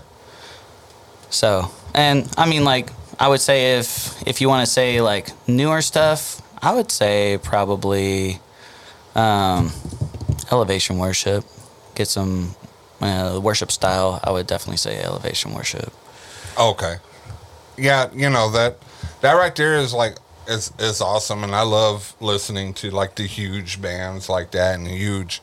So, 1.30 1.71
and 1.95 2.33
I 2.37 2.49
mean, 2.49 2.64
like, 2.64 2.90
I 3.18 3.28
would 3.28 3.40
say 3.40 3.78
if 3.78 4.26
if 4.26 4.40
you 4.40 4.49
want 4.49 4.66
to 4.66 4.71
say 4.71 5.00
like 5.00 5.30
newer 5.49 5.83
stuff, 5.83 6.42
I 6.62 6.75
would 6.75 6.90
say 6.90 7.38
probably 7.42 8.40
um, 9.14 9.73
elevation 10.50 10.99
worship. 10.99 11.45
Get 11.95 12.09
some 12.09 12.54
uh, 13.00 13.40
worship 13.42 13.73
style. 13.73 14.21
I 14.23 14.30
would 14.30 14.47
definitely 14.47 14.76
say 14.76 15.00
elevation 15.00 15.54
worship. 15.54 15.92
Okay. 16.59 16.97
Yeah, 17.76 18.11
you 18.12 18.30
know 18.30 18.50
that 18.52 18.78
that 19.21 19.33
right 19.35 19.54
there 19.54 19.76
is 19.76 19.92
like 19.92 20.16
is 20.49 20.73
is 20.78 21.00
awesome 21.00 21.42
and 21.42 21.54
I 21.54 21.62
love 21.62 22.14
listening 22.21 22.73
to 22.75 22.90
like 22.90 23.16
the 23.16 23.26
huge 23.26 23.83
bands 23.83 24.28
like 24.28 24.52
that 24.52 24.78
and 24.78 24.87
huge 24.87 25.42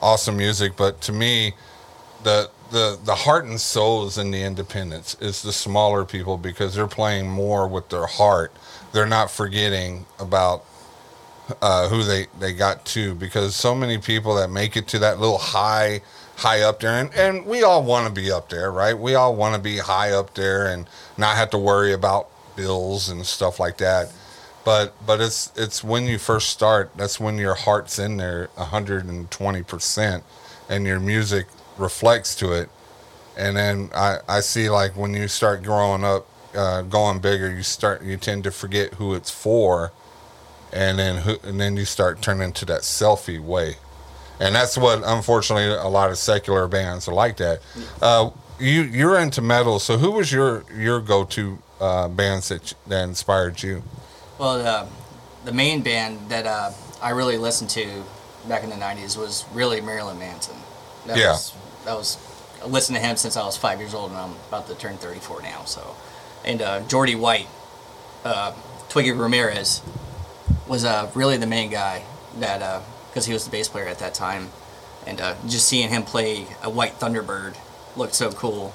awesome 0.00 0.36
music, 0.36 0.76
but 0.76 1.00
to 1.02 1.12
me 1.12 1.54
the 2.22 2.50
the 2.74 2.98
the 3.04 3.14
heart 3.14 3.44
and 3.44 3.60
soul 3.60 4.04
is 4.04 4.18
in 4.18 4.32
the 4.32 4.42
independents 4.42 5.16
is 5.20 5.42
the 5.42 5.52
smaller 5.52 6.04
people 6.04 6.36
because 6.36 6.74
they're 6.74 6.88
playing 6.88 7.30
more 7.30 7.68
with 7.68 7.88
their 7.88 8.06
heart. 8.06 8.52
They're 8.92 9.06
not 9.06 9.30
forgetting 9.30 10.06
about 10.18 10.64
uh, 11.62 11.88
who 11.88 12.02
they, 12.02 12.26
they 12.40 12.52
got 12.52 12.84
to 12.86 13.14
because 13.14 13.54
so 13.54 13.74
many 13.74 13.98
people 13.98 14.34
that 14.34 14.50
make 14.50 14.76
it 14.76 14.88
to 14.88 14.98
that 14.98 15.20
little 15.20 15.38
high 15.38 16.00
high 16.36 16.62
up 16.62 16.80
there 16.80 17.00
and, 17.00 17.14
and 17.14 17.46
we 17.46 17.62
all 17.62 17.84
want 17.84 18.08
to 18.08 18.12
be 18.12 18.32
up 18.32 18.48
there 18.48 18.72
right 18.72 18.98
we 18.98 19.14
all 19.14 19.36
want 19.36 19.54
to 19.54 19.60
be 19.60 19.78
high 19.78 20.10
up 20.10 20.34
there 20.34 20.66
and 20.66 20.88
not 21.16 21.36
have 21.36 21.48
to 21.50 21.58
worry 21.58 21.92
about 21.92 22.28
bills 22.56 23.08
and 23.08 23.24
stuff 23.24 23.60
like 23.60 23.76
that 23.76 24.12
but 24.64 24.94
but 25.06 25.20
it's 25.20 25.52
it's 25.54 25.84
when 25.84 26.06
you 26.06 26.18
first 26.18 26.48
start 26.48 26.90
that's 26.96 27.20
when 27.20 27.38
your 27.38 27.54
heart's 27.54 28.00
in 28.00 28.16
there 28.16 28.48
120% 28.56 30.22
and 30.68 30.86
your 30.86 30.98
music 30.98 31.46
reflects 31.78 32.34
to 32.36 32.52
it 32.52 32.68
and 33.36 33.56
then 33.56 33.90
I, 33.94 34.18
I 34.28 34.40
see 34.40 34.70
like 34.70 34.96
when 34.96 35.14
you 35.14 35.28
start 35.28 35.62
growing 35.62 36.04
up 36.04 36.26
uh, 36.54 36.82
going 36.82 37.18
bigger 37.18 37.50
you 37.50 37.62
start 37.62 38.02
you 38.02 38.16
tend 38.16 38.44
to 38.44 38.50
forget 38.50 38.94
who 38.94 39.14
it's 39.14 39.30
for 39.30 39.92
and 40.74 40.98
then 40.98 41.22
who, 41.22 41.36
and 41.44 41.60
then 41.60 41.76
you 41.76 41.84
start 41.84 42.20
turning 42.20 42.52
to 42.52 42.64
that 42.66 42.80
selfie 42.80 43.40
way, 43.40 43.76
and 44.40 44.54
that's 44.54 44.76
what 44.76 45.02
unfortunately 45.04 45.68
a 45.68 45.88
lot 45.88 46.10
of 46.10 46.18
secular 46.18 46.66
bands 46.66 47.06
are 47.08 47.14
like 47.14 47.36
that. 47.36 47.60
Uh, 48.02 48.30
you 48.58 48.82
you're 48.82 49.18
into 49.18 49.40
metal, 49.40 49.78
so 49.78 49.96
who 49.96 50.10
was 50.10 50.32
your 50.32 50.64
your 50.76 51.00
go 51.00 51.24
to 51.24 51.58
uh, 51.80 52.08
bands 52.08 52.48
that 52.48 52.74
that 52.88 53.04
inspired 53.04 53.62
you? 53.62 53.84
Well, 54.38 54.58
the, 54.58 54.88
the 55.44 55.52
main 55.52 55.82
band 55.82 56.28
that 56.28 56.44
uh, 56.44 56.72
I 57.00 57.10
really 57.10 57.38
listened 57.38 57.70
to 57.70 58.02
back 58.48 58.64
in 58.64 58.70
the 58.70 58.76
'90s 58.76 59.16
was 59.16 59.44
really 59.52 59.80
Marilyn 59.80 60.18
Manson. 60.18 60.56
That 61.06 61.16
Yeah. 61.16 61.32
Was, 61.32 61.54
that 61.84 61.94
was 61.94 62.18
I 62.62 62.66
listened 62.66 62.96
to 62.96 63.02
him 63.02 63.16
since 63.16 63.36
I 63.36 63.44
was 63.44 63.56
five 63.56 63.78
years 63.80 63.94
old, 63.94 64.10
and 64.10 64.18
I'm 64.18 64.34
about 64.48 64.66
to 64.68 64.74
turn 64.74 64.96
34 64.96 65.42
now. 65.42 65.64
So, 65.64 65.96
and 66.44 66.62
uh, 66.62 66.80
Jeordie 66.82 67.18
White, 67.18 67.48
uh, 68.24 68.54
Twiggy 68.88 69.12
Ramirez, 69.12 69.82
was 70.66 70.84
uh, 70.84 71.10
really 71.14 71.36
the 71.36 71.46
main 71.46 71.70
guy 71.70 72.02
that 72.38 72.82
because 73.10 73.26
he 73.26 73.32
was 73.32 73.44
the 73.44 73.50
bass 73.50 73.68
player 73.68 73.86
at 73.86 73.98
that 73.98 74.14
time, 74.14 74.48
and 75.06 75.20
uh, 75.20 75.34
just 75.46 75.68
seeing 75.68 75.88
him 75.90 76.02
play 76.02 76.46
a 76.62 76.70
White 76.70 76.98
Thunderbird 76.98 77.56
looked 77.96 78.14
so 78.14 78.32
cool. 78.32 78.72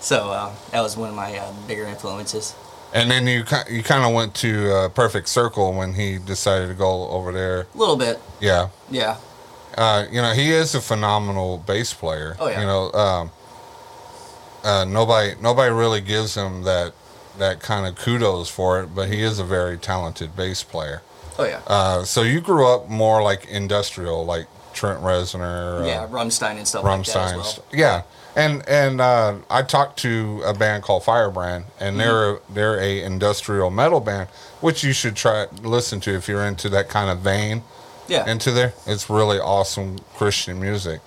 So 0.00 0.30
uh, 0.30 0.54
that 0.72 0.80
was 0.80 0.96
one 0.96 1.10
of 1.10 1.14
my 1.14 1.38
uh, 1.38 1.52
bigger 1.66 1.84
influences. 1.84 2.54
And 2.92 3.10
then 3.10 3.26
you 3.26 3.44
you 3.70 3.82
kind 3.82 4.04
of 4.04 4.12
went 4.12 4.34
to 4.36 4.74
uh, 4.74 4.88
Perfect 4.88 5.28
Circle 5.28 5.74
when 5.74 5.94
he 5.94 6.18
decided 6.18 6.68
to 6.68 6.74
go 6.74 7.08
over 7.08 7.32
there. 7.32 7.66
A 7.74 7.78
little 7.78 7.96
bit, 7.96 8.18
Yeah, 8.40 8.68
yeah. 8.90 9.16
Uh, 9.76 10.06
you 10.10 10.20
know 10.20 10.32
he 10.32 10.50
is 10.50 10.74
a 10.74 10.80
phenomenal 10.80 11.58
bass 11.58 11.92
player. 11.92 12.36
Oh, 12.38 12.48
yeah. 12.48 12.60
You 12.60 12.66
know, 12.66 12.92
um, 12.92 13.30
uh, 14.64 14.84
nobody 14.84 15.34
nobody 15.40 15.72
really 15.72 16.00
gives 16.00 16.34
him 16.34 16.62
that 16.62 16.92
that 17.38 17.60
kind 17.60 17.86
of 17.86 17.96
kudos 17.96 18.48
for 18.48 18.80
it, 18.82 18.94
but 18.94 19.08
he 19.08 19.22
is 19.22 19.38
a 19.38 19.44
very 19.44 19.78
talented 19.78 20.36
bass 20.36 20.62
player. 20.62 21.02
Oh 21.38 21.44
yeah. 21.44 21.60
Uh, 21.66 22.04
so 22.04 22.22
you 22.22 22.40
grew 22.40 22.66
up 22.66 22.88
more 22.88 23.22
like 23.22 23.46
industrial, 23.46 24.24
like 24.24 24.46
Trent 24.74 25.00
Reznor, 25.00 25.82
uh, 25.82 25.86
yeah, 25.86 26.06
Rumstein 26.08 26.56
and 26.56 26.68
stuff 26.68 26.84
like 26.84 27.06
that 27.06 27.16
as 27.16 27.32
Rammstein. 27.32 27.36
well. 27.36 27.64
Yeah, 27.72 28.02
and 28.36 28.68
and 28.68 29.00
uh, 29.00 29.36
I 29.48 29.62
talked 29.62 29.98
to 30.00 30.42
a 30.44 30.52
band 30.52 30.82
called 30.82 31.04
Firebrand, 31.04 31.64
and 31.78 31.98
they're 31.98 32.40
they're 32.50 32.78
a 32.78 33.02
industrial 33.02 33.70
metal 33.70 34.00
band, 34.00 34.28
which 34.60 34.84
you 34.84 34.92
should 34.92 35.16
try 35.16 35.46
listen 35.62 36.00
to 36.00 36.14
if 36.14 36.28
you're 36.28 36.44
into 36.44 36.68
that 36.70 36.88
kind 36.88 37.10
of 37.10 37.20
vein 37.20 37.62
Yeah. 38.10 38.28
into 38.28 38.50
there. 38.50 38.74
It's 38.86 39.08
really 39.08 39.38
awesome 39.38 39.98
Christian 40.16 40.60
music, 40.60 41.00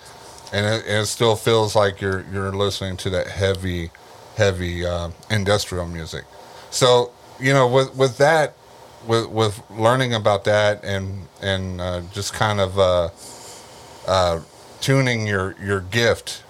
and 0.52 0.64
it, 0.66 0.86
it 0.86 1.06
still 1.06 1.36
feels 1.36 1.76
like 1.76 2.00
you're 2.00 2.24
you're 2.32 2.52
listening 2.52 2.96
to 2.98 3.10
that 3.10 3.26
heavy, 3.28 3.90
heavy 4.36 4.86
uh, 4.86 5.10
industrial 5.30 5.86
music. 5.86 6.24
So 6.70 7.12
you 7.38 7.52
know, 7.52 7.68
with 7.68 7.94
with 7.94 8.16
that, 8.18 8.54
with 9.06 9.28
with 9.28 9.62
learning 9.70 10.14
about 10.14 10.44
that, 10.44 10.82
and 10.82 11.28
and 11.42 11.80
uh, 11.80 12.00
just 12.12 12.32
kind 12.32 12.58
of 12.58 12.78
uh, 12.78 13.10
uh, 14.06 14.40
tuning 14.80 15.26
your 15.26 15.54
your 15.62 15.80
gift 15.80 16.42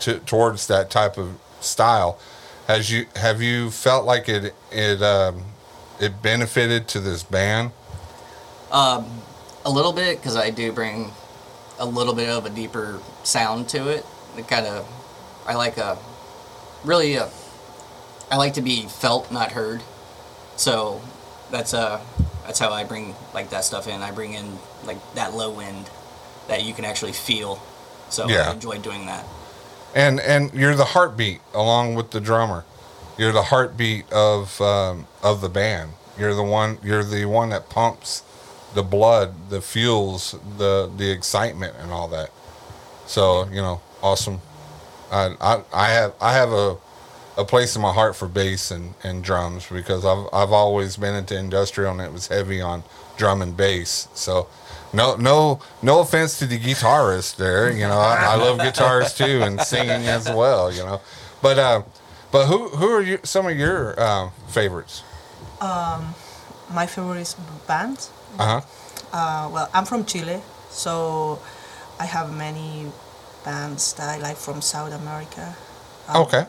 to 0.00 0.18
towards 0.20 0.66
that 0.66 0.90
type 0.90 1.16
of 1.18 1.38
style, 1.60 2.18
has 2.66 2.90
you 2.90 3.06
have 3.16 3.40
you 3.40 3.70
felt 3.70 4.04
like 4.04 4.28
it 4.28 4.54
it 4.70 5.02
um, 5.02 5.42
it 5.98 6.22
benefited 6.22 6.86
to 6.88 7.00
this 7.00 7.22
band? 7.22 7.72
Um, 8.70 9.22
a 9.64 9.70
little 9.70 9.92
bit 9.92 10.18
because 10.18 10.36
I 10.36 10.50
do 10.50 10.72
bring 10.72 11.12
a 11.78 11.86
little 11.86 12.14
bit 12.14 12.28
of 12.28 12.46
a 12.46 12.50
deeper 12.50 13.00
sound 13.24 13.68
to 13.70 13.88
it. 13.88 14.04
It 14.36 14.48
kind 14.48 14.66
of, 14.66 14.86
I 15.46 15.54
like 15.54 15.76
a, 15.78 15.98
really 16.84 17.14
a, 17.16 17.28
I 18.30 18.36
like 18.36 18.54
to 18.54 18.62
be 18.62 18.82
felt, 18.82 19.30
not 19.32 19.52
heard. 19.52 19.82
So 20.56 21.00
that's 21.50 21.74
uh 21.74 22.00
that's 22.44 22.58
how 22.58 22.70
I 22.72 22.84
bring 22.84 23.14
like 23.34 23.50
that 23.50 23.64
stuff 23.64 23.86
in. 23.88 24.02
I 24.02 24.10
bring 24.12 24.34
in 24.34 24.58
like 24.84 24.98
that 25.14 25.34
low 25.34 25.58
end 25.60 25.90
that 26.48 26.64
you 26.64 26.74
can 26.74 26.84
actually 26.84 27.12
feel. 27.12 27.60
So 28.08 28.28
Yeah. 28.28 28.50
I 28.50 28.52
enjoy 28.52 28.78
doing 28.78 29.06
that. 29.06 29.24
and 29.94 30.20
and 30.20 30.52
you're 30.54 30.74
the 30.76 30.84
heartbeat 30.86 31.40
along 31.54 31.94
with 31.96 32.10
the 32.12 32.20
drummer 32.20 32.64
you're 33.18 33.32
the 33.32 33.42
heartbeat 33.44 34.10
of 34.12 34.60
um, 34.60 35.06
of 35.22 35.40
the 35.40 35.48
band 35.48 35.92
you're 36.18 36.34
the 36.34 36.42
one 36.44 36.78
you're 36.84 37.02
the 37.04 37.24
one 37.24 37.48
that 37.50 37.68
pumps 37.68 38.22
the 38.74 38.82
blood 38.82 39.50
the 39.50 39.60
fuels 39.60 40.36
the 40.58 40.90
the 40.96 41.10
excitement 41.10 41.74
and 41.80 41.92
all 41.92 42.08
that 42.08 42.30
so 43.06 43.46
you 43.48 43.60
know 43.60 43.80
awesome 44.02 44.40
i 45.10 45.34
i, 45.40 45.62
I 45.72 45.88
have 45.90 46.14
i 46.20 46.32
have 46.32 46.52
a 46.52 46.76
a 47.38 47.44
place 47.44 47.74
in 47.74 47.80
my 47.80 47.92
heart 47.92 48.14
for 48.16 48.28
bass 48.28 48.70
and, 48.70 48.94
and 49.02 49.24
drums 49.24 49.66
because 49.66 50.04
I've 50.04 50.26
I've 50.32 50.52
always 50.52 50.96
been 50.96 51.14
into 51.14 51.36
industrial 51.38 51.92
and 51.92 52.00
it 52.00 52.12
was 52.12 52.28
heavy 52.28 52.60
on 52.60 52.82
drum 53.16 53.40
and 53.40 53.56
bass. 53.56 54.08
So 54.14 54.48
no 54.92 55.16
no 55.16 55.60
no 55.80 56.00
offense 56.00 56.38
to 56.40 56.46
the 56.46 56.58
guitarist 56.58 57.36
there, 57.36 57.70
you 57.70 57.86
know, 57.86 57.98
I, 57.98 58.32
I 58.32 58.36
love 58.36 58.58
guitars 58.58 59.14
too 59.14 59.42
and 59.42 59.60
singing 59.60 60.06
as 60.06 60.28
well, 60.28 60.72
you 60.72 60.82
know. 60.84 61.00
But 61.40 61.58
uh 61.58 61.82
but 62.30 62.46
who 62.46 62.68
who 62.68 62.88
are 62.88 63.02
you 63.02 63.18
some 63.22 63.46
of 63.46 63.56
your 63.56 63.98
uh, 63.98 64.30
favorites? 64.48 65.02
My 66.72 66.86
favorite 66.86 67.20
is 67.20 67.34
band. 67.66 68.08
Uh-huh. 68.38 68.60
Uh, 69.12 69.48
well, 69.52 69.68
I'm 69.74 69.84
from 69.84 70.04
Chile, 70.04 70.40
so 70.70 71.40
I 71.98 72.06
have 72.06 72.34
many 72.34 72.86
bands 73.44 73.92
that 73.94 74.08
I 74.08 74.18
like 74.18 74.36
from 74.36 74.60
South 74.62 74.92
America. 74.92 75.56
Um, 76.08 76.22
Okay. 76.22 76.46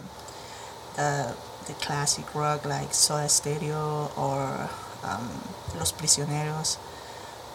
The 0.95 1.33
the 1.67 1.73
classic 1.73 2.33
rock 2.35 2.65
like 2.65 2.93
Soda 2.93 3.29
Stereo 3.29 4.11
or 4.17 4.69
um, 5.03 5.29
Los 5.77 5.91
Prisioneros. 5.93 6.77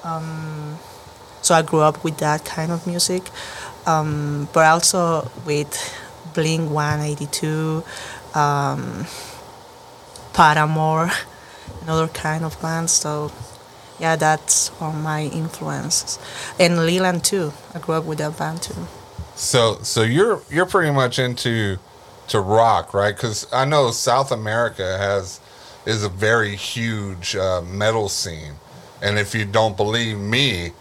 Um, 0.04 0.78
so 1.42 1.54
I 1.54 1.62
grew 1.62 1.80
up 1.80 2.02
with 2.04 2.18
that 2.18 2.44
kind 2.44 2.70
of 2.72 2.86
music, 2.86 3.22
um, 3.86 4.48
but 4.52 4.64
also 4.64 5.30
with 5.44 5.74
Blink 6.34 6.70
182, 6.70 7.84
um, 8.34 9.06
Paramore, 10.32 11.10
and 11.80 11.90
other 11.90 12.08
kind 12.08 12.44
of 12.44 12.60
bands. 12.62 12.92
So 12.92 13.32
yeah, 13.98 14.16
that's 14.16 14.70
all 14.80 14.92
my 14.92 15.24
influences. 15.24 16.18
And 16.58 16.78
Leeland 16.78 17.22
too. 17.22 17.52
I 17.74 17.78
grew 17.78 17.94
up 17.94 18.04
with 18.04 18.18
that 18.18 18.38
band 18.38 18.62
too. 18.62 18.86
So 19.34 19.78
so 19.82 20.02
you're 20.02 20.42
you're 20.50 20.66
pretty 20.66 20.92
much 20.92 21.18
into 21.18 21.78
to 22.28 22.40
rock, 22.40 22.94
right? 22.94 23.14
Because 23.14 23.46
I 23.52 23.64
know 23.64 23.90
South 23.90 24.32
America 24.32 24.98
has 24.98 25.40
is 25.84 26.02
a 26.02 26.08
very 26.08 26.56
huge 26.56 27.36
uh, 27.36 27.62
metal 27.62 28.08
scene, 28.08 28.54
and 29.02 29.18
if 29.18 29.34
you 29.34 29.44
don't 29.44 29.76
believe 29.76 30.18
me, 30.18 30.72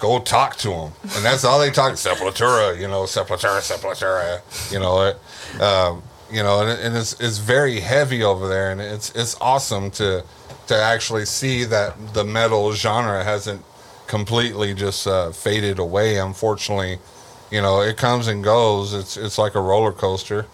go 0.00 0.18
talk 0.18 0.56
to 0.56 0.68
them. 0.70 0.92
And 1.02 1.24
that's 1.24 1.44
all 1.44 1.58
they 1.58 1.70
talk 1.70 1.92
Sepultura, 1.94 2.78
you 2.78 2.88
know, 2.88 3.02
Sepultura, 3.02 3.60
Sepultura, 3.60 4.40
you 4.72 4.78
know 4.78 5.02
it. 5.02 5.60
Um, 5.60 6.02
you 6.30 6.42
know, 6.42 6.60
and, 6.60 6.80
and 6.80 6.96
it's 6.96 7.18
it's 7.20 7.38
very 7.38 7.80
heavy 7.80 8.22
over 8.22 8.48
there, 8.48 8.70
and 8.70 8.80
it's 8.80 9.10
it's 9.12 9.36
awesome 9.40 9.90
to 9.92 10.24
to 10.68 10.76
actually 10.76 11.24
see 11.24 11.64
that 11.64 12.14
the 12.14 12.24
metal 12.24 12.72
genre 12.72 13.24
hasn't 13.24 13.64
completely 14.06 14.74
just 14.74 15.06
uh, 15.06 15.32
faded 15.32 15.78
away. 15.78 16.18
Unfortunately, 16.18 16.98
you 17.50 17.60
know, 17.60 17.80
it 17.80 17.96
comes 17.96 18.28
and 18.28 18.44
goes. 18.44 18.94
It's 18.94 19.16
it's 19.16 19.38
like 19.38 19.54
a 19.54 19.60
roller 19.60 19.92
coaster. 19.92 20.46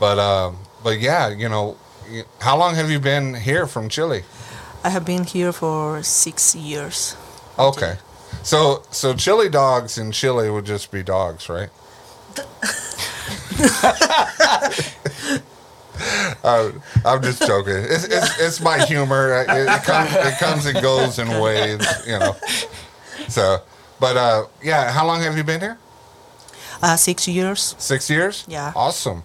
But 0.00 0.18
um, 0.18 0.58
but 0.82 1.00
yeah, 1.00 1.28
you 1.28 1.48
know, 1.48 1.76
how 2.40 2.56
long 2.56 2.74
have 2.74 2.90
you 2.90 2.98
been 2.98 3.34
here 3.34 3.66
from 3.66 3.88
Chile? 3.88 4.22
I 4.84 4.90
have 4.90 5.04
been 5.04 5.24
here 5.24 5.52
for 5.52 6.02
six 6.02 6.54
years. 6.54 7.16
Okay, 7.58 7.96
so 8.42 8.82
so 8.90 9.14
chili 9.14 9.48
dogs 9.48 9.98
in 9.98 10.12
Chile 10.12 10.50
would 10.50 10.64
just 10.64 10.90
be 10.90 11.02
dogs, 11.02 11.48
right? 11.48 11.68
Uh, 16.44 16.72
I'm 17.04 17.22
just 17.22 17.46
joking. 17.46 17.76
It's, 17.76 18.04
it's, 18.04 18.40
it's 18.40 18.60
my 18.60 18.84
humor. 18.84 19.42
It, 19.42 19.48
it, 19.48 19.82
comes, 19.84 20.14
it 20.14 20.38
comes 20.38 20.66
and 20.66 20.80
goes 20.82 21.18
in 21.18 21.28
waves, 21.40 21.86
you 22.06 22.18
know. 22.18 22.34
So, 23.28 23.58
but 24.00 24.16
uh, 24.16 24.46
yeah, 24.62 24.90
how 24.90 25.06
long 25.06 25.20
have 25.22 25.36
you 25.36 25.44
been 25.44 25.60
here? 25.60 25.78
Uh, 26.82 26.96
six 26.96 27.28
years. 27.28 27.76
Six 27.78 28.10
years? 28.10 28.44
Yeah. 28.48 28.72
Awesome. 28.74 29.22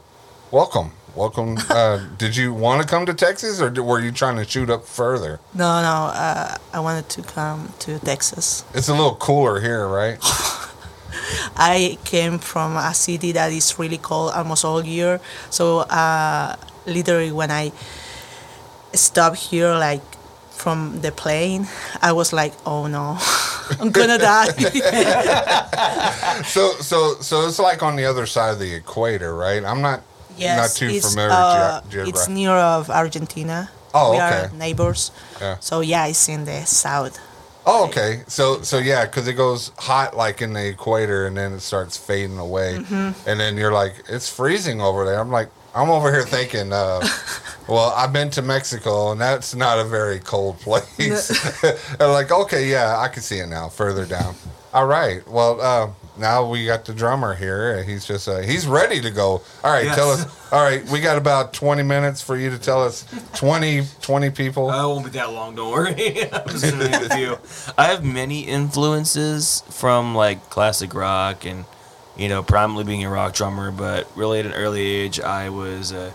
Welcome. 0.51 0.91
Welcome. 1.15 1.57
Uh, 1.69 1.99
did 2.17 2.35
you 2.35 2.53
want 2.53 2.81
to 2.81 2.87
come 2.87 3.05
to 3.05 3.13
Texas 3.13 3.59
or 3.61 3.69
were 3.83 3.99
you 3.99 4.11
trying 4.11 4.35
to 4.35 4.45
shoot 4.45 4.69
up 4.69 4.85
further? 4.85 5.39
No, 5.53 5.81
no. 5.81 6.11
Uh, 6.13 6.55
I 6.73 6.79
wanted 6.79 7.09
to 7.09 7.21
come 7.21 7.73
to 7.79 7.99
Texas. 7.99 8.63
It's 8.73 8.87
a 8.87 8.93
little 8.93 9.15
cooler 9.15 9.59
here, 9.59 9.87
right? 9.87 10.17
I 11.55 11.97
came 12.03 12.39
from 12.39 12.77
a 12.77 12.93
city 12.93 13.31
that 13.33 13.51
is 13.51 13.77
really 13.79 13.97
cold 13.97 14.31
almost 14.33 14.65
all 14.65 14.83
year. 14.85 15.19
So 15.49 15.79
uh, 15.79 16.55
literally, 16.85 17.31
when 17.31 17.51
I 17.51 17.71
stopped 18.93 19.37
here, 19.37 19.73
like 19.75 20.01
from 20.51 21.01
the 21.01 21.11
plane, 21.11 21.67
I 22.01 22.11
was 22.13 22.33
like, 22.33 22.53
"Oh 22.65 22.87
no, 22.87 23.17
I'm 23.79 23.91
gonna 23.91 24.17
die." 24.17 24.53
So, 26.45 26.71
so, 26.79 27.15
so 27.19 27.47
it's 27.47 27.59
like 27.59 27.81
on 27.83 27.95
the 27.95 28.05
other 28.05 28.25
side 28.25 28.53
of 28.53 28.59
the 28.59 28.73
equator, 28.73 29.35
right? 29.35 29.63
I'm 29.63 29.81
not 29.81 30.01
yes, 30.37 30.57
not 30.57 30.69
too 30.75 30.93
it's, 30.95 31.09
familiar 31.09 31.31
uh, 31.31 31.81
ge- 31.89 32.07
It's 32.07 32.27
near 32.27 32.51
of 32.51 32.89
Argentina. 32.89 33.69
Oh, 33.93 34.11
we 34.11 34.17
okay. 34.17 34.45
are 34.45 34.49
neighbors. 34.53 35.11
Yeah. 35.41 35.57
So 35.59 35.81
yeah, 35.81 36.05
it's 36.07 36.29
in 36.29 36.45
the 36.45 36.65
south. 36.65 37.19
Oh, 37.69 37.85
okay. 37.89 38.21
So, 38.27 38.61
so 38.61 38.77
yeah, 38.77 39.05
because 39.05 39.27
it 39.27 39.33
goes 39.33 39.71
hot 39.77 40.15
like 40.15 40.41
in 40.41 40.53
the 40.53 40.67
equator, 40.69 41.27
and 41.27 41.35
then 41.35 41.51
it 41.51 41.59
starts 41.59 41.97
fading 41.97 42.37
away, 42.39 42.77
Mm-hmm. 42.79 43.29
and 43.29 43.39
then 43.39 43.57
you're 43.57 43.73
like, 43.73 43.93
it's 44.07 44.33
freezing 44.33 44.79
over 44.79 45.03
there. 45.03 45.19
I'm 45.19 45.29
like, 45.31 45.49
I'm 45.75 45.89
over 45.89 46.09
here 46.11 46.23
thinking, 46.23 46.71
uh, 46.71 47.05
well, 47.67 47.93
I've 47.95 48.13
been 48.13 48.29
to 48.31 48.41
Mexico, 48.41 49.11
and 49.11 49.19
that's 49.19 49.53
not 49.53 49.79
a 49.79 49.83
very 49.83 50.19
cold 50.19 50.59
place. 50.61 51.29
I'm 51.99 52.11
like, 52.11 52.31
okay, 52.31 52.67
yeah, 52.69 52.97
I 52.97 53.09
can 53.09 53.21
see 53.21 53.39
it 53.39 53.47
now. 53.47 53.67
Further 53.67 54.05
down. 54.05 54.33
All 54.73 54.85
right. 54.87 55.27
Well, 55.27 55.59
uh, 55.61 55.89
now 56.17 56.49
we 56.49 56.65
got 56.65 56.85
the 56.85 56.93
drummer 56.93 57.35
here. 57.35 57.83
He's 57.83 58.05
just 58.05 58.27
uh, 58.27 58.39
he's 58.39 58.67
ready 58.67 59.01
to 59.01 59.11
go. 59.11 59.41
All 59.63 59.71
right, 59.71 59.87
tell 59.93 60.11
us. 60.11 60.25
All 60.51 60.63
right, 60.63 60.83
we 60.89 61.01
got 61.01 61.17
about 61.17 61.53
20 61.53 61.83
minutes 61.83 62.21
for 62.21 62.37
you 62.37 62.49
to 62.49 62.57
tell 62.57 62.83
us 62.83 63.05
20, 63.35 63.83
20 64.01 64.29
people. 64.31 64.69
I 64.69 64.85
won't 64.85 65.05
be 65.05 65.11
that 65.11 65.31
long, 65.31 65.55
don't 65.55 65.71
worry. 65.71 65.91
I'm 66.31 66.49
just 66.49 66.71
gonna 66.71 66.89
name 66.89 67.31
a. 67.31 67.39
I 67.77 67.85
have 67.85 68.03
many 68.03 68.41
influences 68.41 69.63
from 69.69 70.15
like 70.15 70.49
classic 70.49 70.93
rock 70.93 71.45
and 71.45 71.65
you 72.17 72.27
know, 72.27 72.41
primarily 72.41 72.83
being 72.83 73.05
a 73.05 73.09
rock 73.09 73.33
drummer, 73.33 73.71
but 73.71 74.09
really 74.15 74.39
at 74.39 74.45
an 74.45 74.53
early 74.53 74.81
age 74.81 75.19
I 75.19 75.49
was 75.49 75.93
uh, 75.93 76.11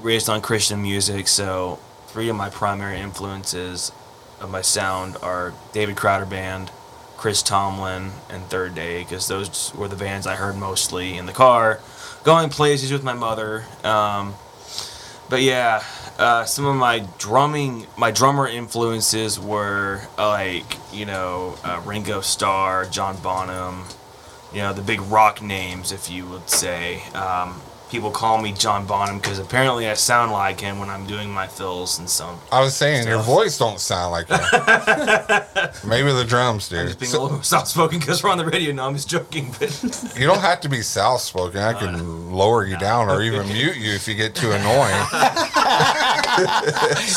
raised 0.00 0.28
on 0.28 0.40
Christian 0.40 0.80
music, 0.80 1.26
so 1.26 1.80
three 2.06 2.28
of 2.28 2.36
my 2.36 2.50
primary 2.50 2.98
influences 2.98 3.90
of 4.40 4.50
my 4.50 4.62
sound 4.62 5.16
are 5.22 5.52
David 5.72 5.96
Crowder 5.96 6.26
Band, 6.26 6.70
Chris 7.16 7.42
Tomlin, 7.42 8.12
and 8.28 8.44
Third 8.44 8.74
Day 8.74 9.02
because 9.02 9.28
those 9.28 9.74
were 9.74 9.88
the 9.88 9.96
bands 9.96 10.26
I 10.26 10.36
heard 10.36 10.56
mostly 10.56 11.16
in 11.16 11.26
the 11.26 11.32
car, 11.32 11.80
going 12.22 12.50
places 12.50 12.92
with 12.92 13.02
my 13.02 13.14
mother. 13.14 13.64
Um, 13.82 14.34
but 15.28 15.42
yeah, 15.42 15.82
uh, 16.18 16.44
some 16.44 16.66
of 16.66 16.76
my 16.76 17.06
drumming, 17.18 17.86
my 17.96 18.10
drummer 18.10 18.46
influences 18.46 19.38
were 19.40 20.02
like 20.18 20.76
you 20.92 21.06
know 21.06 21.56
uh, 21.64 21.80
Ringo 21.84 22.20
Starr, 22.20 22.84
John 22.86 23.16
Bonham, 23.22 23.84
you 24.52 24.60
know 24.60 24.72
the 24.72 24.82
big 24.82 25.00
rock 25.00 25.42
names, 25.42 25.92
if 25.92 26.10
you 26.10 26.26
would 26.26 26.48
say. 26.48 27.02
Um, 27.14 27.60
people 27.94 28.10
call 28.10 28.38
me 28.42 28.50
John 28.50 28.84
Bonham 28.86 29.18
because 29.18 29.38
apparently 29.38 29.88
I 29.88 29.94
sound 29.94 30.32
like 30.32 30.58
him 30.60 30.80
when 30.80 30.90
I'm 30.90 31.06
doing 31.06 31.30
my 31.30 31.46
fills 31.46 32.00
and 32.00 32.10
some. 32.10 32.36
I 32.50 32.60
was 32.60 32.74
saying 32.74 33.06
your 33.06 33.22
voice 33.22 33.56
don't 33.56 33.78
sound 33.78 34.10
like 34.10 34.26
that. 34.26 35.80
Maybe 35.86 36.10
the 36.12 36.24
drums 36.24 36.68
do. 36.68 36.76
I'm 36.76 36.86
just 36.88 36.98
being 36.98 37.12
So- 37.12 37.20
a 37.20 37.22
little 37.22 37.42
soft 37.54 37.68
spoken 37.68 38.00
because 38.00 38.24
we're 38.24 38.30
on 38.30 38.38
the 38.38 38.46
radio. 38.46 38.72
No, 38.72 38.84
I'm 38.88 38.94
just 38.96 39.08
joking. 39.08 39.54
But 39.60 39.70
you 40.18 40.26
don't 40.26 40.40
have 40.40 40.60
to 40.62 40.68
be 40.68 40.82
soft 40.82 41.22
spoken. 41.22 41.60
I 41.60 41.72
can 41.74 42.32
lower 42.32 42.66
you 42.66 42.76
down 42.78 43.08
or 43.08 43.22
even 43.22 43.46
mute 43.46 43.76
you 43.76 43.92
if 43.92 44.08
you 44.08 44.16
get 44.16 44.34
too 44.34 44.50
annoying. 44.50 45.06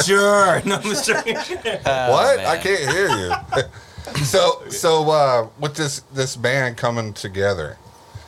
sure, 0.06 0.62
no, 0.63 0.76
I'm 0.76 0.84
just 0.84 1.08
joking. 1.08 1.36
what? 1.38 2.40
I 2.40 2.60
can't 2.62 2.92
hear 2.92 3.10
you. 3.10 4.24
so 4.26 4.62
so 4.70 5.10
uh, 5.10 5.48
with 5.60 5.74
this 5.76 6.02
this 6.13 6.36
band 6.36 6.78
coming 6.78 7.13
together, 7.13 7.78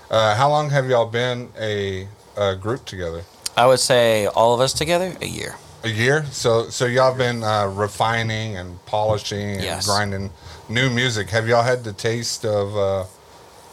uh, 0.09 0.33
how 0.33 0.49
long 0.49 0.71
have 0.71 0.89
y'all 0.89 1.05
been 1.05 1.49
a, 1.59 2.07
a 2.39 2.56
group 2.56 2.86
together? 2.86 3.23
I 3.58 3.65
would 3.67 3.80
say 3.80 4.25
all 4.28 4.54
of 4.54 4.62
us 4.62 4.73
together 4.73 5.15
a 5.21 5.25
year. 5.28 5.56
A 5.84 5.89
year. 5.89 6.25
So 6.32 6.69
so 6.69 6.86
y'all 6.86 7.15
been 7.15 7.43
uh, 7.43 7.67
refining 7.67 8.58
and 8.58 8.84
polishing 8.86 9.52
and 9.56 9.63
Yes. 9.63 9.86
grinding 9.86 10.32
new 10.67 10.89
music. 10.89 11.30
Have 11.30 11.47
y'all 11.47 11.63
had 11.63 11.84
the 11.84 11.93
taste 11.93 12.45
of 12.45 12.75
uh, 12.75 13.06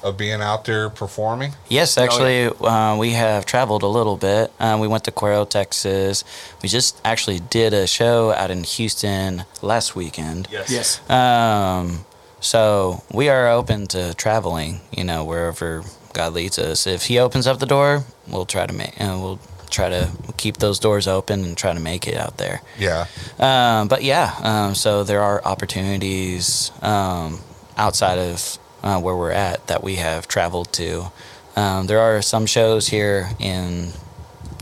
of 0.02 0.16
being 0.16 0.40
out 0.40 0.64
there 0.64 0.88
performing? 0.90 1.52
Yes, 1.68 1.98
actually, 1.98 2.46
uh, 2.46 2.96
we 2.96 3.10
have 3.12 3.44
traveled 3.44 3.82
a 3.82 3.88
little 3.88 4.16
bit. 4.16 4.52
Uh, 4.60 4.78
we 4.80 4.86
went 4.86 5.02
to 5.04 5.10
Cuero, 5.10 5.48
Texas. 5.48 6.22
We 6.62 6.68
just 6.68 7.00
actually 7.04 7.40
did 7.40 7.72
a 7.74 7.86
show 7.88 8.30
out 8.32 8.50
in 8.50 8.62
Houston 8.64 9.44
last 9.62 9.96
weekend. 9.96 10.46
yes. 10.50 10.70
Yes. 10.70 11.10
Um, 11.10 12.04
so 12.40 13.02
we 13.12 13.28
are 13.28 13.48
open 13.50 13.86
to 13.88 14.14
traveling. 14.14 14.80
You 14.96 15.04
know, 15.04 15.24
wherever 15.24 15.82
God 16.12 16.34
leads 16.34 16.58
us. 16.58 16.86
If 16.86 17.06
He 17.06 17.18
opens 17.18 17.46
up 17.48 17.58
the 17.58 17.66
door, 17.66 18.04
we'll 18.28 18.46
try 18.46 18.66
to 18.66 18.72
make. 18.72 19.00
Uh, 19.00 19.18
we'll 19.20 19.40
try 19.70 19.88
to 19.88 20.10
keep 20.36 20.58
those 20.58 20.78
doors 20.78 21.06
open 21.06 21.44
and 21.44 21.56
try 21.56 21.72
to 21.72 21.80
make 21.80 22.06
it 22.06 22.14
out 22.14 22.38
there. 22.38 22.62
Yeah. 22.78 23.06
Um, 23.38 23.88
but 23.88 24.02
yeah, 24.02 24.34
um, 24.42 24.74
so 24.74 25.04
there 25.04 25.22
are 25.22 25.44
opportunities 25.44 26.70
um, 26.82 27.40
outside 27.76 28.18
of 28.18 28.58
uh, 28.82 29.00
where 29.00 29.16
we're 29.16 29.32
at 29.32 29.66
that 29.66 29.82
we 29.82 29.96
have 29.96 30.28
traveled 30.28 30.72
to. 30.74 31.10
Um, 31.56 31.86
there 31.86 32.00
are 32.00 32.22
some 32.22 32.46
shows 32.46 32.88
here 32.88 33.30
in 33.38 33.92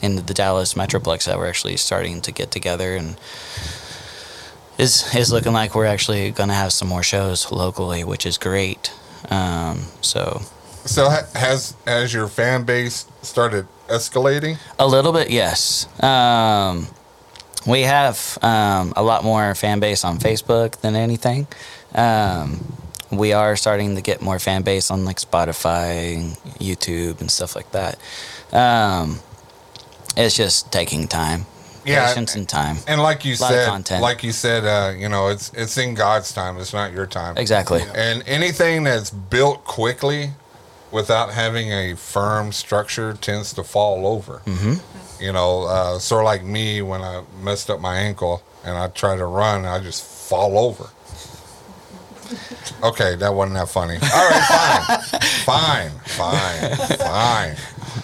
in 0.02 0.16
the 0.16 0.34
Dallas 0.34 0.74
Metroplex 0.74 1.24
that 1.24 1.38
we're 1.38 1.48
actually 1.48 1.76
starting 1.76 2.20
to 2.22 2.32
get 2.32 2.50
together 2.50 2.94
and 2.94 3.16
is 4.78 5.14
is 5.14 5.32
looking 5.32 5.52
like 5.52 5.74
we're 5.74 5.86
actually 5.86 6.30
going 6.30 6.48
to 6.48 6.54
have 6.54 6.72
some 6.72 6.88
more 6.88 7.02
shows 7.02 7.50
locally, 7.50 8.04
which 8.04 8.26
is 8.26 8.38
great. 8.38 8.92
Um, 9.30 9.86
so 10.00 10.42
So 10.84 11.08
ha- 11.08 11.26
has 11.34 11.74
has 11.86 12.12
your 12.12 12.28
fan 12.28 12.64
base 12.64 13.06
started 13.22 13.66
escalating? 13.88 14.58
A 14.78 14.86
little 14.86 15.12
bit, 15.12 15.30
yes. 15.30 15.88
Um, 16.02 16.88
we 17.66 17.82
have 17.82 18.38
um, 18.42 18.92
a 18.96 19.02
lot 19.02 19.24
more 19.24 19.54
fan 19.54 19.80
base 19.80 20.04
on 20.04 20.18
Facebook 20.18 20.80
than 20.80 20.94
anything. 20.94 21.46
Um, 21.94 22.76
we 23.10 23.32
are 23.32 23.56
starting 23.56 23.94
to 23.94 24.02
get 24.02 24.20
more 24.20 24.38
fan 24.38 24.62
base 24.62 24.90
on 24.90 25.04
like 25.04 25.16
Spotify, 25.18 26.16
and 26.16 26.32
YouTube, 26.58 27.20
and 27.20 27.30
stuff 27.30 27.56
like 27.56 27.70
that. 27.72 27.98
Um, 28.52 29.20
it's 30.16 30.36
just 30.36 30.70
taking 30.70 31.08
time, 31.08 31.46
Yeah, 31.84 32.06
patience, 32.08 32.34
and 32.34 32.48
time. 32.48 32.76
And 32.86 33.00
like 33.02 33.24
you 33.24 33.36
said, 33.36 33.90
like 34.00 34.22
you 34.22 34.32
said, 34.32 34.64
uh, 34.64 34.96
you 34.96 35.08
know, 35.08 35.28
it's 35.28 35.50
it's 35.54 35.78
in 35.78 35.94
God's 35.94 36.32
time. 36.32 36.58
It's 36.58 36.72
not 36.72 36.92
your 36.92 37.06
time. 37.06 37.38
Exactly. 37.38 37.82
And 37.94 38.22
anything 38.26 38.84
that's 38.84 39.10
built 39.10 39.64
quickly 39.64 40.30
without 40.94 41.32
having 41.32 41.72
a 41.72 41.96
firm 41.96 42.52
structure 42.52 43.14
tends 43.14 43.52
to 43.52 43.64
fall 43.64 44.06
over. 44.06 44.40
Mm-hmm. 44.46 45.22
You 45.22 45.32
know, 45.32 45.64
uh, 45.64 45.98
sort 45.98 46.22
of 46.22 46.26
like 46.26 46.44
me 46.44 46.82
when 46.82 47.02
I 47.02 47.24
messed 47.42 47.68
up 47.68 47.80
my 47.80 47.96
ankle 47.96 48.42
and 48.64 48.78
I 48.78 48.86
try 48.88 49.16
to 49.16 49.26
run, 49.26 49.66
I 49.66 49.80
just 49.80 50.04
fall 50.04 50.56
over. 50.56 50.88
Okay, 52.82 53.16
that 53.16 53.34
wasn't 53.34 53.56
that 53.56 53.68
funny. 53.68 53.94
All 53.94 54.30
right, 54.30 55.02
fine, 55.44 55.90
fine, 56.06 56.76
fine, 56.76 56.98
fine. 56.98 57.56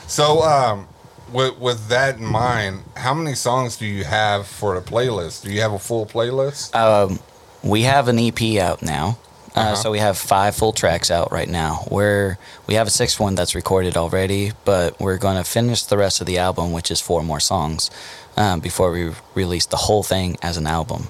So, 0.09 0.43
um, 0.43 0.89
with 1.33 1.59
with 1.59 1.89
that 1.89 2.19
in 2.19 2.25
mind, 2.25 2.83
how 2.97 3.15
many 3.15 3.35
songs 3.35 3.77
do 3.77 3.87
you 3.87 4.05
have 4.05 4.47
for 4.47 4.79
the 4.79 4.83
playlist? 4.83 5.45
Do 5.45 5.53
you 5.53 5.61
have 5.61 5.73
a 5.73 5.79
full 5.79 6.07
playlist? 6.07 6.75
Um, 6.75 7.21
we 7.63 7.83
have 7.83 8.09
an 8.09 8.19
EP 8.19 8.59
out 8.61 8.83
now. 8.83 9.19
Uh, 9.57 9.61
Uh-huh. 9.61 9.75
So 9.75 9.91
we 9.91 9.99
have 9.99 10.17
five 10.17 10.55
full 10.55 10.73
tracks 10.73 11.11
out 11.11 11.33
right 11.33 11.49
now. 11.49 11.85
We're 11.91 12.39
we 12.67 12.75
have 12.75 12.87
a 12.87 12.91
sixth 12.91 13.19
one 13.21 13.35
that's 13.35 13.55
recorded 13.55 13.97
already, 13.97 14.53
but 14.65 14.99
we're 15.01 15.19
going 15.19 15.37
to 15.37 15.45
finish 15.45 15.83
the 15.83 15.97
rest 15.99 16.21
of 16.21 16.27
the 16.27 16.39
album, 16.39 16.73
which 16.73 16.91
is 16.91 17.01
four 17.01 17.23
more 17.23 17.41
songs, 17.41 17.91
um, 18.37 18.61
before 18.61 18.93
we 18.93 19.11
release 19.35 19.67
the 19.67 19.77
whole 19.77 20.03
thing 20.05 20.37
as 20.43 20.57
an 20.57 20.67
album. 20.67 21.09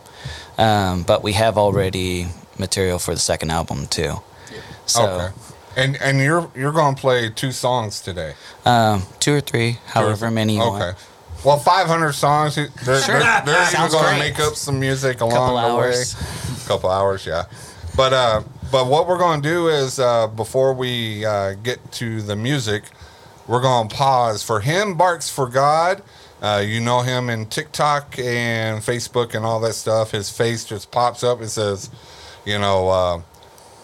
Um, 0.59 1.03
but 1.03 1.22
we 1.22 1.33
have 1.35 1.59
already 1.59 2.29
material 2.59 2.98
for 2.98 3.14
the 3.14 3.20
second 3.20 3.50
album 3.50 3.87
too. 3.87 4.20
So 4.87 5.03
okay. 5.07 5.29
And 5.76 5.96
and 6.03 6.18
you're 6.20 6.50
you're 6.57 6.72
gonna 6.72 6.96
play 6.96 7.31
two 7.31 7.53
songs 7.53 8.00
today. 8.00 8.35
um, 8.64 9.03
two 9.20 9.35
or 9.35 9.40
three, 9.40 9.79
however 9.87 10.31
many 10.31 10.57
you 10.57 10.62
Okay. 10.62 10.92
Well, 11.44 11.57
500 11.59 12.12
songs. 12.12 12.57
They're, 12.57 12.66
Sure. 13.00 13.18
they're, 13.18 13.42
they're 13.46 13.68
even 13.72 13.90
going 13.90 14.12
to 14.12 14.18
make 14.18 14.38
up 14.40 14.57
some 14.57 14.79
music 14.79 15.22
along 15.22 15.55
the 15.55 15.55
way. 15.55 15.62
A 15.62 15.64
Couple 15.64 15.79
the 15.79 15.87
hours. 15.88 16.14
way. 16.16 16.66
Couple 16.68 16.90
hours, 16.90 17.24
yeah. 17.24 17.44
But 17.96 18.12
uh, 18.12 18.42
but 18.70 18.87
what 18.87 19.09
we're 19.09 19.18
to 19.42 19.48
do 19.48 19.68
is 19.68 19.98
uh, 19.98 20.29
before 20.29 20.72
we 20.72 21.24
uh, 21.24 21.55
get 21.55 21.92
to 21.92 22.22
the 22.22 22.37
music, 22.37 22.85
we're 23.46 23.61
to 23.88 23.94
pause 23.94 24.42
for 24.42 24.61
him. 24.61 24.96
Barks 24.96 25.29
for 25.29 25.48
God. 25.48 26.03
Uh, 26.40 26.62
you 26.64 26.81
know 26.81 27.03
him 27.03 27.29
in 27.29 27.46
TikTok 27.46 28.18
and 28.18 28.81
Facebook 28.81 29.35
and 29.35 29.44
all 29.44 29.61
that 29.61 29.74
stuff. 29.74 30.12
His 30.12 30.31
face 30.31 30.64
just 30.64 30.90
pops 30.90 31.22
up. 31.22 31.42
It 31.42 31.48
says, 31.48 31.90
you 32.46 32.59
know, 32.59 32.88
uh, 32.88 33.22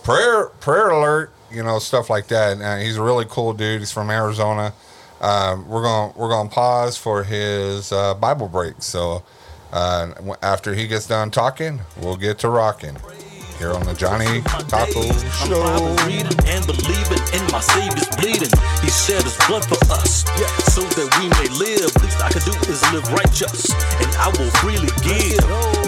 prayer 0.05 0.47
prayer 0.61 0.89
alert. 0.89 1.33
You 1.51 1.63
know 1.63 1.79
stuff 1.79 2.09
like 2.09 2.29
that. 2.29 2.61
Uh, 2.61 2.77
he's 2.79 2.97
a 2.97 3.03
really 3.03 3.27
cool 3.29 3.53
dude. 3.53 3.81
He's 3.81 3.93
from 3.93 4.11
Arizona. 4.11 4.73
Um, 5.21 5.69
we're 5.69 5.83
to 5.83 6.19
we're 6.19 6.31
to 6.49 6.55
pause 6.55 6.97
for 6.97 7.25
his 7.25 7.93
uh, 7.93 8.15
Bible 8.15 8.49
break. 8.49 8.77
So 8.81 9.23
uh, 9.73 10.13
after 10.43 10.75
he 10.75 10.87
gets 10.87 11.07
done 11.07 11.31
talking, 11.31 11.81
we'll 12.01 12.17
get 12.17 12.39
to 12.39 12.49
rocking 12.49 12.97
here 13.59 13.73
on 13.73 13.83
the 13.85 13.95
Johnny 13.95 14.43
Taco 14.69 15.09
Show. 15.49 15.65
reading 16.05 16.37
and 16.45 16.63
believing 16.69 17.23
in 17.33 17.45
my 17.49 17.61
Savior's 17.61 18.09
bleeding. 18.21 18.53
He 18.85 18.91
shed 18.93 19.25
his 19.25 19.37
blood 19.49 19.65
for 19.65 19.81
us, 19.93 20.25
so 20.73 20.85
that 20.85 21.09
we 21.17 21.29
may 21.41 21.49
live. 21.57 21.89
Least 22.05 22.21
I 22.21 22.29
can 22.33 22.45
do 22.45 22.53
is 22.69 22.81
live 22.93 23.07
righteous, 23.13 23.73
and 24.01 24.11
I 24.21 24.29
will 24.37 24.53
freely 24.61 24.93
give. 25.01 25.41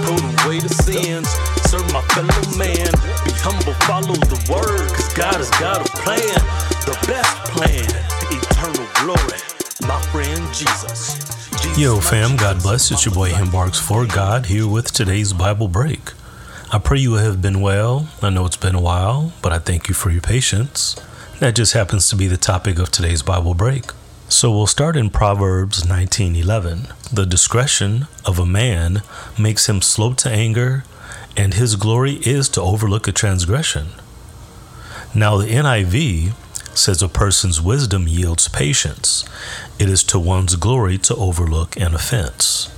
Put 0.05 0.21
away 0.45 0.61
the 0.65 0.73
sins, 0.73 1.29
serve 1.69 1.85
my 1.93 2.01
fellow 2.17 2.41
man. 2.57 2.89
Be 3.29 3.33
humble, 3.45 3.77
follow 3.85 4.17
the 4.17 4.41
word, 4.49 4.89
cause 4.93 5.13
God 5.13 5.37
has 5.37 5.51
got 5.61 5.85
a 5.85 5.89
plan. 6.01 6.41
The 6.89 6.97
best 7.05 7.33
plan, 7.53 7.89
eternal 8.33 8.87
glory. 9.05 9.41
My 9.85 10.01
friend 10.09 10.41
Jesus. 10.53 11.17
Jesus 11.53 11.79
Yo, 11.79 12.01
fam, 12.01 12.37
God 12.37 12.63
bless. 12.63 12.91
It's 12.91 13.05
your 13.05 13.15
boy 13.15 13.31
Hembarks 13.31 13.81
for 13.81 14.07
God 14.07 14.47
here 14.47 14.67
with 14.67 14.93
today's 14.93 15.33
Bible 15.33 15.69
break. 15.69 16.13
I 16.71 16.79
pray 16.79 16.99
you 16.99 17.15
have 17.15 17.41
been 17.41 17.63
well. 17.63 18.11
I 18.21 18.29
know 18.29 18.45
it's 18.45 18.59
been 18.59 18.75
a 18.75 18.81
while, 18.81 19.33
but 19.41 19.53
I 19.53 19.59
thank 19.59 19.89
you 19.89 19.95
for 19.95 20.11
your 20.11 20.21
patience. 20.21 20.97
That 21.41 21.57
just 21.57 21.73
happens 21.73 22.11
to 22.11 22.17
be 22.17 22.27
the 22.27 22.37
topic 22.37 22.79
of 22.79 22.91
today's 22.91 23.23
Bible 23.23 23.55
break. 23.55 23.85
So 24.29 24.51
we'll 24.51 24.67
start 24.67 24.95
in 24.95 25.09
Proverbs 25.09 25.87
19:11. 25.87 26.93
The 27.11 27.25
discretion 27.25 28.07
of 28.27 28.39
a 28.39 28.45
man 28.45 29.01
makes 29.39 29.67
him 29.67 29.81
slow 29.81 30.13
to 30.13 30.29
anger, 30.31 30.85
and 31.39 31.55
his 31.55 31.75
glory 31.75 32.17
is 32.17 32.51
to 32.51 32.61
overlook 32.61 33.09
a 33.09 33.13
transgression. 33.13 33.87
Now 35.15 35.39
the 35.39 35.49
NIV 35.49 36.35
says 36.75 37.01
a 37.01 37.09
person's 37.09 37.63
wisdom 37.63 38.07
yields 38.07 38.47
patience. 38.47 39.25
It 39.79 39.89
is 39.89 40.05
to 40.05 40.19
one's 40.19 40.57
glory 40.57 40.99
to 40.99 41.17
overlook 41.17 41.79
an 41.81 41.95
offense. 41.95 42.69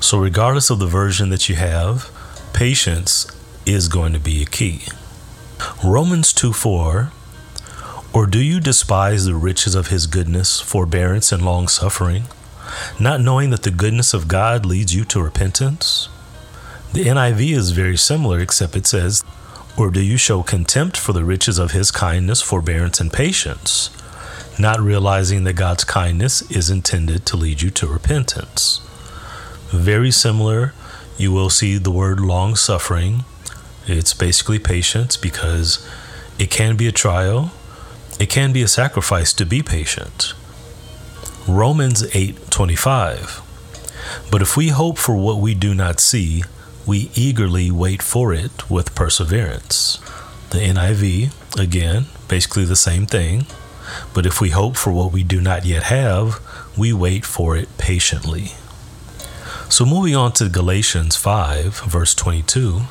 So, 0.00 0.18
regardless 0.18 0.70
of 0.70 0.80
the 0.80 0.88
version 0.88 1.30
that 1.30 1.48
you 1.48 1.54
have, 1.54 2.10
patience 2.52 3.26
is 3.66 3.88
going 3.88 4.12
to 4.12 4.18
be 4.18 4.42
a 4.42 4.46
key. 4.46 4.82
Romans 5.84 6.32
2 6.32 6.52
4 6.52 7.12
Or 8.12 8.26
do 8.26 8.42
you 8.42 8.60
despise 8.60 9.24
the 9.24 9.34
riches 9.34 9.74
of 9.74 9.88
his 9.88 10.06
goodness, 10.06 10.60
forbearance, 10.60 11.32
and 11.32 11.44
long 11.44 11.68
suffering, 11.68 12.24
not 12.98 13.20
knowing 13.20 13.50
that 13.50 13.62
the 13.62 13.70
goodness 13.70 14.14
of 14.14 14.28
God 14.28 14.66
leads 14.66 14.94
you 14.94 15.04
to 15.06 15.22
repentance? 15.22 16.08
The 16.92 17.04
NIV 17.04 17.56
is 17.56 17.70
very 17.70 17.96
similar, 17.96 18.40
except 18.40 18.76
it 18.76 18.86
says, 18.86 19.24
Or 19.78 19.90
do 19.90 20.02
you 20.02 20.16
show 20.16 20.42
contempt 20.42 20.96
for 20.96 21.12
the 21.12 21.24
riches 21.24 21.58
of 21.58 21.70
his 21.70 21.90
kindness, 21.90 22.42
forbearance, 22.42 23.00
and 23.00 23.12
patience, 23.12 23.90
not 24.58 24.78
realizing 24.78 25.44
that 25.44 25.54
God's 25.54 25.84
kindness 25.84 26.42
is 26.50 26.68
intended 26.68 27.24
to 27.26 27.36
lead 27.36 27.62
you 27.62 27.70
to 27.70 27.86
repentance? 27.86 28.80
Very 29.70 30.10
similar, 30.10 30.74
you 31.22 31.32
will 31.32 31.48
see 31.48 31.78
the 31.78 31.90
word 31.90 32.18
long 32.18 32.56
suffering. 32.56 33.24
It's 33.86 34.12
basically 34.12 34.58
patience 34.58 35.16
because 35.16 35.88
it 36.38 36.50
can 36.50 36.76
be 36.76 36.88
a 36.88 36.92
trial, 36.92 37.52
it 38.18 38.28
can 38.28 38.52
be 38.52 38.62
a 38.62 38.68
sacrifice 38.68 39.32
to 39.34 39.46
be 39.46 39.62
patient. 39.62 40.34
Romans 41.46 42.02
8:25 42.14 43.40
But 44.30 44.42
if 44.42 44.56
we 44.56 44.68
hope 44.68 44.98
for 44.98 45.16
what 45.16 45.38
we 45.38 45.54
do 45.54 45.74
not 45.74 46.00
see, 46.00 46.44
we 46.84 47.10
eagerly 47.14 47.70
wait 47.70 48.02
for 48.02 48.34
it 48.34 48.68
with 48.68 48.94
perseverance. 48.94 49.98
The 50.50 50.58
NIV, 50.58 51.30
again, 51.56 52.06
basically 52.28 52.64
the 52.64 52.76
same 52.76 53.06
thing. 53.06 53.46
But 54.14 54.26
if 54.26 54.40
we 54.40 54.50
hope 54.50 54.76
for 54.76 54.92
what 54.92 55.12
we 55.12 55.22
do 55.22 55.40
not 55.40 55.64
yet 55.64 55.84
have, 55.84 56.40
we 56.76 56.92
wait 56.92 57.24
for 57.24 57.56
it 57.56 57.68
patiently. 57.78 58.52
So 59.72 59.86
moving 59.86 60.14
on 60.14 60.32
to 60.32 60.50
Galatians 60.50 61.16
5, 61.16 61.84
verse 61.86 62.14
22. 62.14 62.82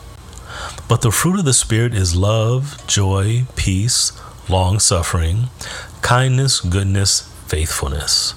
But 0.87 1.03
the 1.03 1.11
fruit 1.11 1.37
of 1.37 1.45
the 1.45 1.53
Spirit 1.53 1.93
is 1.93 2.15
love, 2.15 2.81
joy, 2.87 3.43
peace, 3.55 4.11
long 4.49 4.79
suffering, 4.79 5.49
kindness, 6.01 6.59
goodness, 6.59 7.31
faithfulness. 7.45 8.33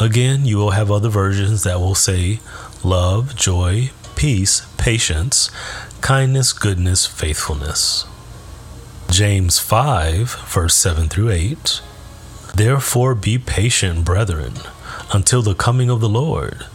Again, 0.00 0.44
you 0.44 0.56
will 0.56 0.72
have 0.72 0.90
other 0.90 1.08
versions 1.08 1.62
that 1.62 1.78
will 1.78 1.94
say 1.94 2.40
love, 2.82 3.36
joy, 3.36 3.90
peace, 4.16 4.66
patience, 4.76 5.48
kindness, 6.00 6.52
goodness, 6.52 7.06
faithfulness. 7.06 8.06
James 9.08 9.60
5, 9.60 10.34
verse 10.48 10.74
7 10.74 11.08
through 11.08 11.30
8. 11.30 11.80
Therefore 12.56 13.14
be 13.14 13.38
patient, 13.38 14.04
brethren, 14.04 14.54
until 15.12 15.42
the 15.42 15.54
coming 15.54 15.90
of 15.90 16.00
the 16.00 16.08
Lord. 16.08 16.66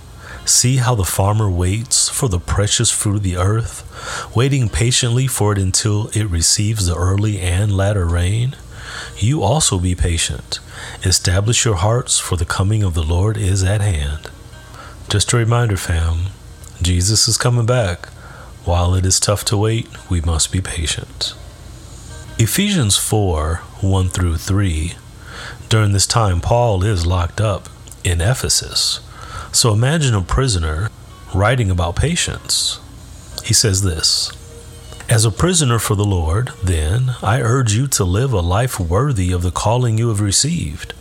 See 0.46 0.78
how 0.78 0.96
the 0.96 1.06
farmer 1.06 1.50
waits 1.50 2.10
for 2.10 2.28
the 2.28 2.40
precious 2.40 2.92
fruit 2.92 3.18
of 3.18 3.24
the 3.24 3.38
earth, 3.38 4.36
waiting 4.36 4.68
patiently 4.68 5.28
for 5.28 5.54
it 5.54 5.58
until 5.58 6.08
it 6.10 6.30
receives 6.30 6.86
the 6.86 6.96
early 6.96 7.40
and 7.40 7.76
latter 7.76 8.06
rain. 8.06 8.56
You 9.18 9.42
also 9.42 9.80
be 9.80 9.96
patient. 9.96 10.60
Establish 11.04 11.64
your 11.64 11.76
hearts, 11.76 12.20
for 12.20 12.36
the 12.36 12.46
coming 12.46 12.84
of 12.84 12.94
the 12.94 13.04
Lord 13.04 13.38
is 13.38 13.64
at 13.64 13.82
hand. 13.82 14.30
Just 15.10 15.32
a 15.32 15.38
reminder, 15.38 15.78
fam 15.78 16.28
Jesus 16.82 17.28
is 17.28 17.38
coming 17.38 17.66
back. 17.66 18.08
While 18.66 18.96
it 18.96 19.06
is 19.06 19.20
tough 19.20 19.46
to 19.46 19.58
wait, 19.58 19.88
we 20.10 20.20
must 20.22 20.52
be 20.52 20.60
patient. 20.60 21.34
Ephesians 22.38 22.98
4 22.98 23.58
1 23.82 24.10
through 24.10 24.38
3. 24.38 24.94
During 25.70 25.94
this 25.94 26.08
time, 26.08 26.42
Paul 26.42 26.84
is 26.84 27.06
locked 27.06 27.40
up 27.40 27.70
in 28.04 28.20
Ephesus. 28.22 29.00
So 29.54 29.72
imagine 29.72 30.16
a 30.16 30.22
prisoner 30.22 30.90
writing 31.34 31.70
about 31.70 31.96
patience. 31.96 32.80
He 33.46 33.54
says 33.54 33.84
this 33.84 34.32
As 35.08 35.26
a 35.26 35.32
prisoner 35.32 35.78
for 35.78 35.94
the 35.94 36.04
Lord, 36.04 36.50
then, 36.64 37.12
I 37.22 37.40
urge 37.40 37.72
you 37.72 37.88
to 37.90 38.04
live 38.04 38.34
a 38.34 38.42
life 38.42 38.80
worthy 38.80 39.32
of 39.32 39.44
the 39.44 39.52
calling 39.52 40.00
you 40.00 40.10
have 40.10 40.22
received. 40.22 40.94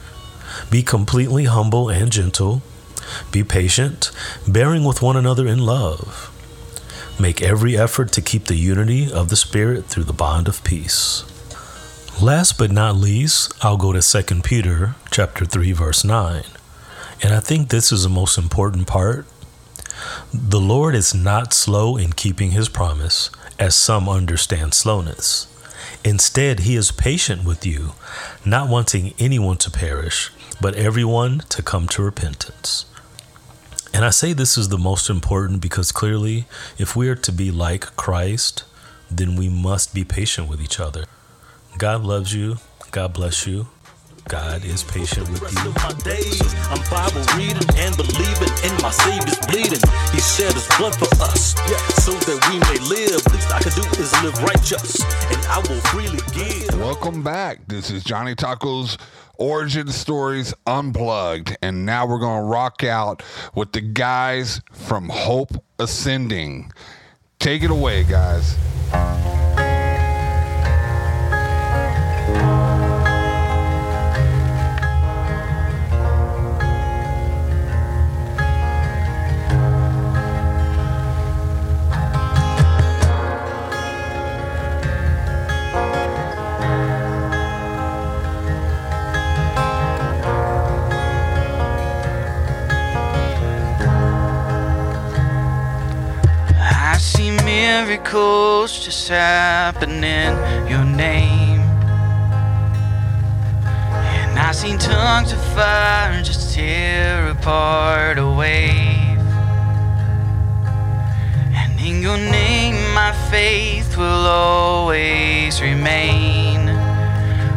Be 0.70 0.82
completely 0.82 1.44
humble 1.44 1.88
and 1.88 2.12
gentle. 2.12 2.62
Be 3.30 3.42
patient, 3.42 4.10
bearing 4.46 4.84
with 4.84 5.00
one 5.00 5.16
another 5.16 5.46
in 5.46 5.58
love. 5.58 6.28
Make 7.18 7.40
every 7.40 7.76
effort 7.76 8.12
to 8.12 8.20
keep 8.20 8.44
the 8.44 8.56
unity 8.56 9.10
of 9.10 9.30
the 9.30 9.36
Spirit 9.36 9.86
through 9.86 10.04
the 10.04 10.12
bond 10.12 10.46
of 10.46 10.62
peace. 10.62 11.24
Last 12.20 12.58
but 12.58 12.70
not 12.70 12.96
least, 12.96 13.54
I'll 13.64 13.78
go 13.78 13.92
to 13.92 14.02
2 14.02 14.42
Peter 14.42 14.94
chapter 15.10 15.46
3 15.46 15.72
verse 15.72 16.04
9. 16.04 16.44
And 17.22 17.32
I 17.32 17.40
think 17.40 17.68
this 17.68 17.92
is 17.92 18.02
the 18.02 18.08
most 18.08 18.36
important 18.36 18.86
part. 18.86 19.26
The 20.34 20.60
Lord 20.60 20.94
is 20.94 21.14
not 21.14 21.54
slow 21.54 21.96
in 21.96 22.12
keeping 22.12 22.50
his 22.50 22.68
promise, 22.68 23.30
as 23.58 23.76
some 23.76 24.08
understand 24.08 24.74
slowness. 24.74 25.46
Instead, 26.04 26.60
he 26.60 26.74
is 26.74 26.90
patient 26.90 27.44
with 27.44 27.64
you, 27.64 27.92
not 28.44 28.68
wanting 28.68 29.14
anyone 29.20 29.56
to 29.58 29.70
perish, 29.70 30.32
but 30.60 30.74
everyone 30.74 31.40
to 31.48 31.62
come 31.62 31.86
to 31.88 32.02
repentance. 32.02 32.86
And 33.94 34.04
I 34.04 34.10
say 34.10 34.32
this 34.32 34.58
is 34.58 34.68
the 34.68 34.78
most 34.78 35.08
important 35.08 35.60
because 35.60 35.92
clearly, 35.92 36.46
if 36.78 36.96
we 36.96 37.08
are 37.08 37.14
to 37.14 37.30
be 37.30 37.52
like 37.52 37.94
Christ, 37.94 38.64
then 39.10 39.36
we 39.36 39.48
must 39.48 39.94
be 39.94 40.02
patient 40.02 40.48
with 40.48 40.60
each 40.60 40.80
other. 40.80 41.04
God 41.78 42.02
loves 42.02 42.34
you. 42.34 42.56
God 42.90 43.12
bless 43.12 43.46
you. 43.46 43.68
God 44.28 44.64
is 44.64 44.82
patient 44.82 45.28
with 45.28 45.42
you. 45.64 45.72
my 45.76 45.92
days. 46.04 46.40
I'm 46.70 46.80
Bible 46.90 47.24
reading 47.36 47.68
and 47.76 47.96
believing 47.96 48.52
in 48.64 48.72
my 48.80 48.90
Savior's 48.90 49.38
bleeding. 49.46 49.82
He 50.12 50.20
shed 50.20 50.52
his 50.54 50.66
blood 50.78 50.94
for 50.96 51.08
us, 51.24 51.54
so 52.02 52.12
that 52.12 52.38
we 52.48 52.58
may 52.60 52.78
live. 52.88 53.20
Least 53.32 53.52
I 53.52 53.60
can 53.60 53.72
do 53.72 53.82
is 54.00 54.12
live 54.22 54.38
righteous, 54.42 55.02
and 55.30 55.40
I 55.46 55.58
will 55.68 55.80
freely 55.90 56.20
give. 56.32 56.78
Welcome 56.78 57.22
back. 57.22 57.66
This 57.68 57.90
is 57.90 58.04
Johnny 58.04 58.34
Taco's 58.34 58.96
Origin 59.38 59.88
Stories 59.88 60.54
Unplugged. 60.66 61.56
And 61.62 61.84
now 61.84 62.06
we're 62.06 62.20
going 62.20 62.40
to 62.42 62.46
rock 62.46 62.84
out 62.84 63.22
with 63.54 63.72
the 63.72 63.80
guys 63.80 64.60
from 64.72 65.08
Hope 65.08 65.50
Ascending. 65.78 66.72
Take 67.38 67.62
it 67.62 67.70
away, 67.70 68.04
guys. 68.04 68.56
Miracles 97.86 98.78
just 98.84 99.08
happen 99.08 100.04
in 100.04 100.32
your 100.68 100.84
name. 100.84 101.60
And 104.24 104.38
I've 104.38 104.54
seen 104.54 104.78
tongues 104.78 105.32
of 105.32 105.42
fire 105.54 106.22
just 106.22 106.54
tear 106.54 107.28
apart 107.28 108.18
a 108.18 108.30
wave. 108.30 109.18
And 111.60 111.80
in 111.80 112.02
your 112.02 112.18
name, 112.18 112.76
my 112.94 113.12
faith 113.30 113.96
will 113.96 114.26
always 114.26 115.60
remain. 115.60 116.68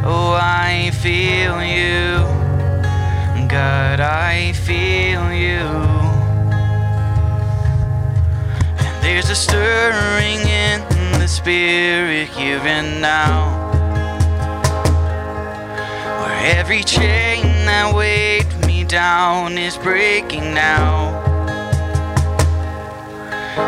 Oh, 0.03 0.37
I 0.41 0.91
feel 1.03 1.61
you. 1.63 2.25
God, 3.47 3.99
I 3.99 4.53
feel 4.53 5.31
you. 5.31 5.94
There's 9.05 9.29
a 9.29 9.35
stirring 9.35 10.39
in 10.39 10.81
the 11.19 11.27
spirit 11.27 12.27
here 12.29 12.57
and 12.57 12.99
now. 12.99 13.69
Where 16.21 16.57
every 16.57 16.81
chain 16.81 17.43
that 17.67 17.93
weighed 17.93 18.51
me 18.65 18.83
down 18.83 19.59
is 19.59 19.77
breaking 19.77 20.55
now. 20.55 21.21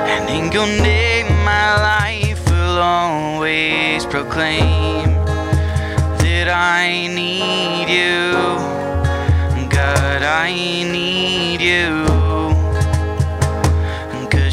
And 0.09 0.27
in 0.27 0.51
your 0.51 0.65
name, 0.65 1.27
my 1.45 1.69
life 1.93 2.43
will 2.49 2.79
always 2.79 4.07
proclaim 4.07 5.13
that 6.17 6.49
I 6.49 7.05
need 7.05 7.89
you. 7.89 8.33
God, 9.69 10.23
I 10.23 10.51
need 10.51 11.61
you. 11.61 12.26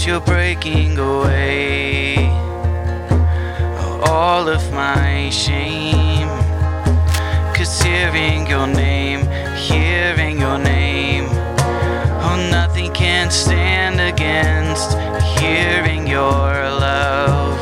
You're 0.06 0.20
breaking 0.20 0.98
away 0.98 2.28
all 4.06 4.46
of 4.48 4.70
my 4.70 5.30
shame. 5.30 6.28
Cause 7.54 7.80
hearing 7.80 8.46
your 8.46 8.66
name, 8.66 9.26
hearing 9.56 10.38
your 10.38 10.58
name, 10.58 11.24
oh, 12.20 12.48
nothing 12.50 12.92
can 12.92 13.30
stand 13.30 13.98
against 13.98 14.92
hearing 15.38 16.06
your 16.06 16.52
love. 16.86 17.58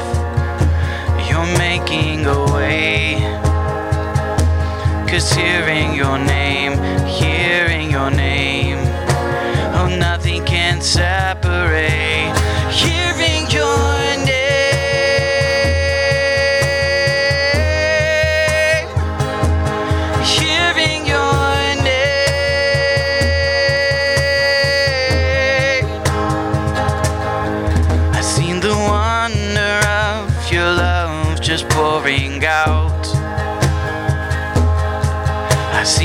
You're 1.28 1.58
making 1.58 2.26
a 2.26 2.52
way. 2.52 3.20
Cause 5.08 5.32
hearing 5.32 5.94
your 5.94 6.18
name, 6.18 6.41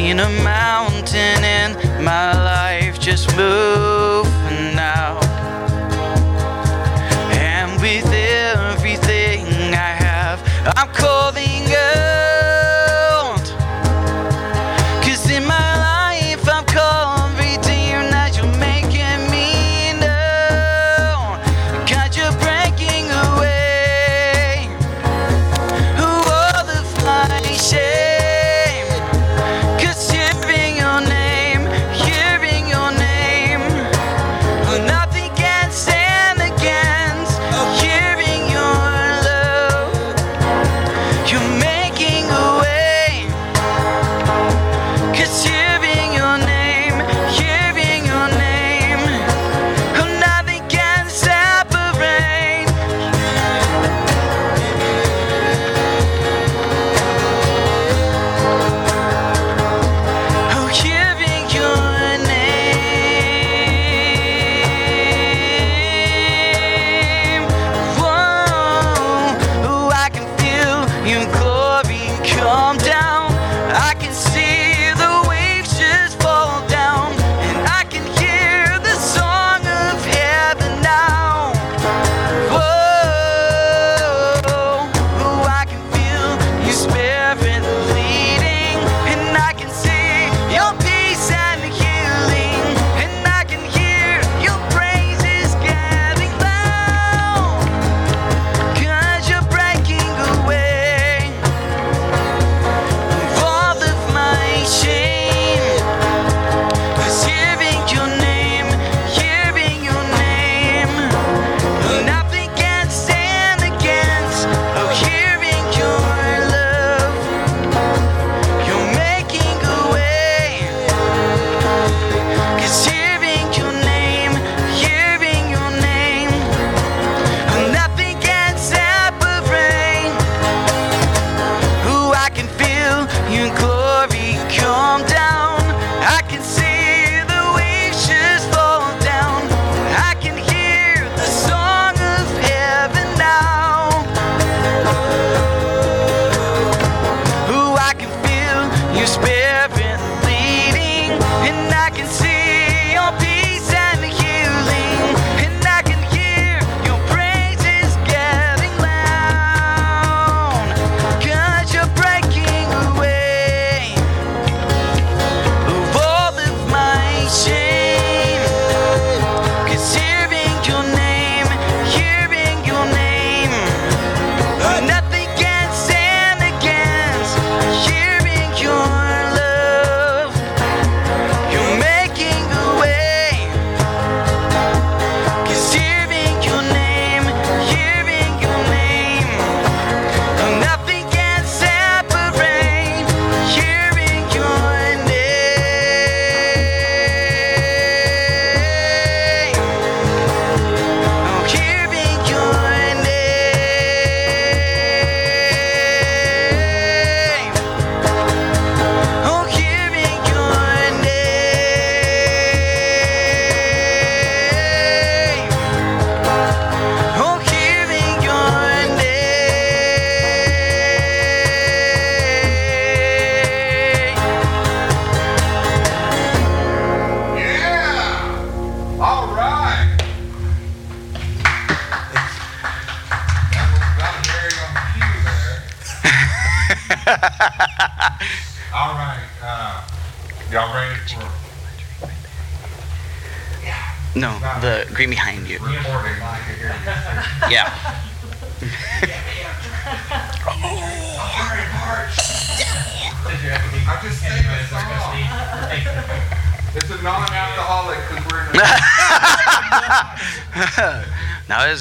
seen 0.07 0.19
a 0.21 0.29
mountain 0.41 1.43
in 1.43 1.73
my 2.01 2.31
life 2.31 2.97
just 2.97 3.27
move 3.35 4.36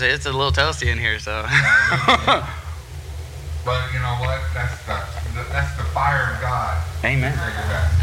is. 0.01 0.15
It's 0.15 0.27
a 0.27 0.33
little 0.33 0.53
toasty 0.53 0.91
in 0.91 0.99
here, 0.99 1.19
so. 1.19 1.43
but 1.47 1.51
you 3.93 4.01
know 4.01 4.17
what? 4.21 4.41
That's 4.55 4.85
the, 4.85 5.03
that's 5.51 5.77
the 5.77 5.85
fire 5.95 6.33
of 6.35 6.41
God. 6.41 6.83
Amen. 7.05 7.39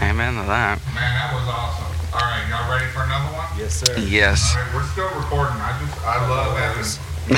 Amen 0.02 0.36
to 0.36 0.44
that. 0.48 0.80
Man, 0.94 0.96
that 0.96 1.34
was 1.34 1.48
awesome. 1.48 1.86
All 2.14 2.20
right, 2.20 2.46
y'all 2.50 2.70
ready 2.72 2.86
for 2.92 3.04
another 3.04 3.34
one? 3.34 3.48
Yes, 3.58 3.74
sir. 3.74 3.98
Yes. 3.98 4.56
All 4.56 4.62
right, 4.62 4.74
we're 4.74 4.84
still 4.84 5.10
recording. 5.10 5.58
I 5.58 5.80
just, 5.82 5.98
I 6.06 6.30
love 6.30 6.48
oh, 6.50 6.56
having 6.56 6.86
it. 6.86 7.00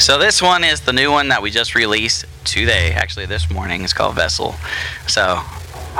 So 0.00 0.18
this 0.18 0.40
one 0.40 0.64
is 0.64 0.80
the 0.80 0.94
new 0.94 1.12
one 1.12 1.28
that 1.28 1.42
we 1.42 1.50
just 1.50 1.74
released 1.74 2.24
today. 2.44 2.92
Actually, 2.92 3.26
this 3.26 3.50
morning. 3.50 3.84
It's 3.84 3.92
called 3.92 4.14
Vessel. 4.14 4.54
So 5.06 5.42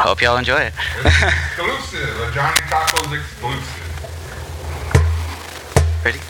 Hope 0.01 0.23
y'all 0.23 0.39
enjoy 0.39 0.57
it. 0.57 0.73
exclusive, 1.05 2.21
a 2.21 2.33
Johnny 2.33 2.57
Tacos 2.71 3.13
exclusive. 3.13 3.91
Ready? 6.03 6.21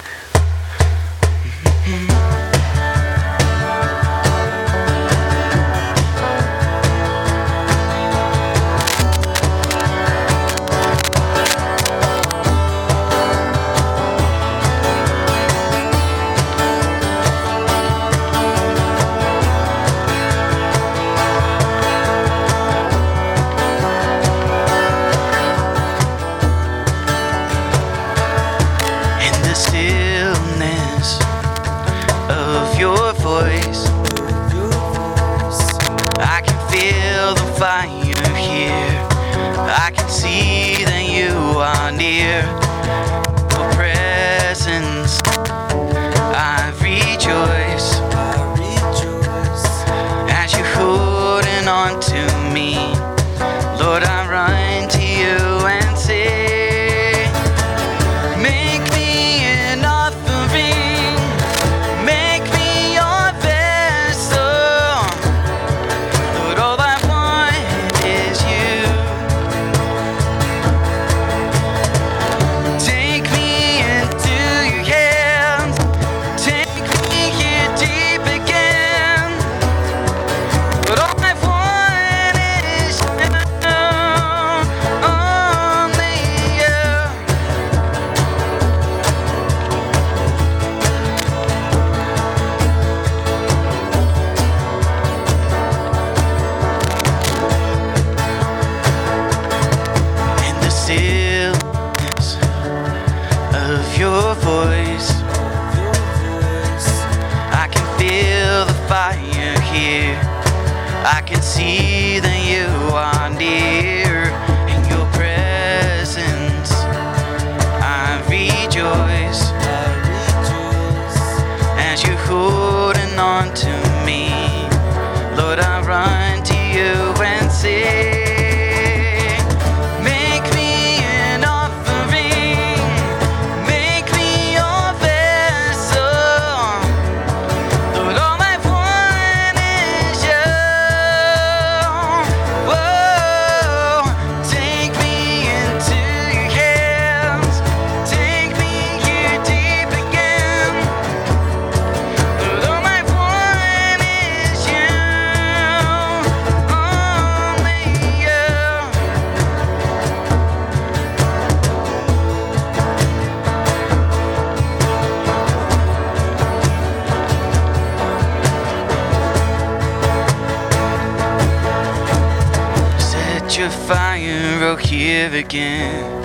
Fire 174.71 174.87
here 174.87 175.35
again. 175.35 176.23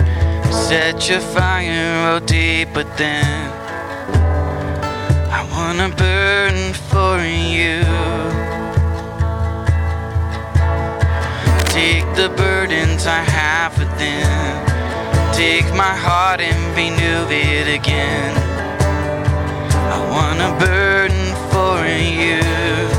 Set 0.52 1.10
your 1.10 1.20
fire 1.20 2.08
out 2.08 2.28
deep 2.28 2.76
within. 2.76 3.52
I 5.32 5.42
wanna 5.52 5.90
burn 5.96 6.74
for 6.90 7.18
you. 7.24 7.82
Take 11.70 12.06
the 12.16 12.30
burdens 12.36 13.06
I 13.08 13.24
have 13.40 13.78
within. 13.80 14.30
Take 15.34 15.74
my 15.74 15.96
heart 16.06 16.40
and 16.40 16.60
renew 16.76 17.26
it 17.30 17.68
again. 17.80 18.34
I 19.96 20.00
wanna 20.16 20.50
burn 20.60 21.14
for 21.52 21.78
you. 21.88 22.95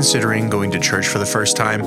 Considering 0.00 0.48
going 0.48 0.70
to 0.70 0.80
church 0.80 1.08
for 1.08 1.18
the 1.18 1.26
first 1.26 1.58
time? 1.58 1.80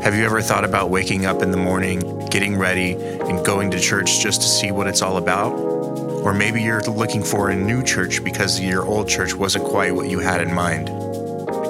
Have 0.00 0.14
you 0.14 0.24
ever 0.24 0.40
thought 0.40 0.64
about 0.64 0.88
waking 0.88 1.26
up 1.26 1.42
in 1.42 1.50
the 1.50 1.58
morning, 1.58 2.26
getting 2.30 2.56
ready, 2.56 2.92
and 2.92 3.44
going 3.44 3.70
to 3.70 3.78
church 3.78 4.20
just 4.20 4.40
to 4.40 4.48
see 4.48 4.70
what 4.70 4.86
it's 4.86 5.02
all 5.02 5.18
about? 5.18 5.52
Or 5.52 6.32
maybe 6.32 6.62
you're 6.62 6.80
looking 6.84 7.22
for 7.22 7.50
a 7.50 7.54
new 7.54 7.84
church 7.84 8.24
because 8.24 8.58
your 8.58 8.86
old 8.86 9.10
church 9.10 9.34
wasn't 9.34 9.66
quite 9.66 9.94
what 9.94 10.08
you 10.08 10.20
had 10.20 10.40
in 10.40 10.54
mind. 10.54 10.86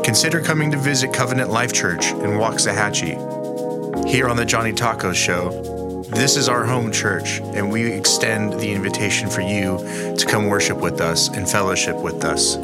Consider 0.05 0.41
coming 0.41 0.71
to 0.71 0.77
visit 0.77 1.13
Covenant 1.13 1.51
Life 1.51 1.73
Church 1.73 2.13
in 2.13 2.39
Waxahachie. 2.39 4.07
Here 4.09 4.29
on 4.29 4.37
the 4.37 4.45
Johnny 4.45 4.73
Tacos 4.73 5.17
Show, 5.17 6.05
this 6.11 6.37
is 6.37 6.49
our 6.49 6.65
home 6.67 6.93
church, 6.93 7.41
and 7.41 7.69
we 7.69 7.91
extend 7.91 8.53
the 8.61 8.71
invitation 8.71 9.29
for 9.29 9.41
you 9.41 9.79
to 10.17 10.25
come 10.25 10.47
worship 10.47 10.79
with 10.79 11.01
us 11.01 11.27
and 11.27 11.51
fellowship 11.51 11.97
with 11.97 12.25
us. 12.25 12.57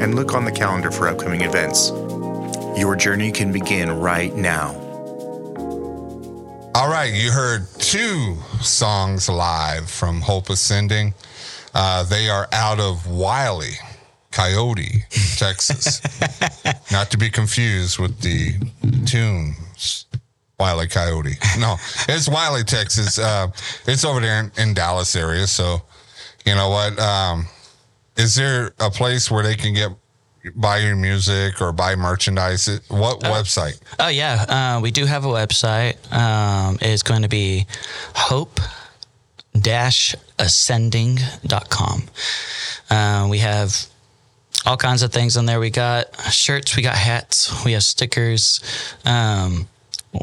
and 0.00 0.14
look 0.14 0.32
on 0.32 0.44
the 0.44 0.52
calendar 0.52 0.92
for 0.92 1.08
upcoming 1.08 1.40
events. 1.40 1.90
Your 2.78 2.94
journey 2.94 3.32
can 3.32 3.50
begin 3.50 3.90
right 3.90 4.32
now. 4.36 4.76
All 6.72 6.88
right, 6.88 7.12
you 7.12 7.32
heard 7.32 7.66
two 7.78 8.36
songs 8.60 9.28
live 9.28 9.90
from 9.90 10.20
Hope 10.20 10.50
Ascending. 10.50 11.14
Uh, 11.74 12.02
they 12.04 12.28
are 12.28 12.48
out 12.52 12.80
of 12.80 13.06
Wylie, 13.06 13.78
Coyote, 14.32 15.04
Texas. 15.36 16.00
Not 16.92 17.10
to 17.10 17.18
be 17.18 17.30
confused 17.30 17.98
with 17.98 18.20
the 18.20 18.54
tunes. 19.06 20.06
Wiley 20.58 20.88
Coyote. 20.88 21.36
No, 21.58 21.76
it's 22.08 22.28
Wylie, 22.28 22.64
Texas. 22.64 23.18
Uh, 23.18 23.48
it's 23.86 24.04
over 24.04 24.20
there 24.20 24.40
in, 24.40 24.52
in 24.58 24.74
Dallas 24.74 25.16
area. 25.16 25.46
So, 25.46 25.82
you 26.44 26.54
know 26.54 26.68
what? 26.68 26.98
Um, 26.98 27.46
is 28.16 28.34
there 28.34 28.72
a 28.78 28.90
place 28.90 29.30
where 29.30 29.42
they 29.42 29.54
can 29.54 29.72
get 29.72 29.90
buy 30.56 30.78
your 30.78 30.96
music 30.96 31.60
or 31.60 31.72
buy 31.72 31.96
merchandise? 31.96 32.80
What 32.88 33.20
website? 33.20 33.80
Oh 33.98 34.08
yeah, 34.08 34.76
uh, 34.76 34.80
we 34.80 34.90
do 34.90 35.06
have 35.06 35.24
a 35.24 35.28
website. 35.28 35.96
Um, 36.12 36.78
it's 36.82 37.02
going 37.02 37.22
to 37.22 37.28
be 37.28 37.66
hope 38.14 38.60
ascending.com. 40.38 42.02
Uh, 42.88 43.26
we 43.30 43.38
have 43.38 43.86
all 44.66 44.76
kinds 44.76 45.02
of 45.02 45.12
things 45.12 45.36
on 45.36 45.46
there. 45.46 45.60
We 45.60 45.70
got 45.70 46.14
shirts, 46.32 46.76
we 46.76 46.82
got 46.82 46.96
hats, 46.96 47.64
we 47.64 47.72
have 47.72 47.82
stickers. 47.82 48.60
Um, 49.04 49.68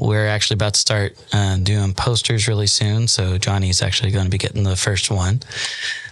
we're 0.02 0.28
actually 0.28 0.56
about 0.56 0.74
to 0.74 0.80
start 0.80 1.18
uh, 1.32 1.58
doing 1.58 1.94
posters 1.94 2.48
really 2.48 2.68
soon. 2.68 3.08
So 3.08 3.38
Johnny's 3.38 3.82
actually 3.82 4.12
going 4.12 4.26
to 4.26 4.32
be 4.32 4.38
getting 4.38 4.64
the 4.64 4.76
first 4.76 5.10
one. 5.10 5.40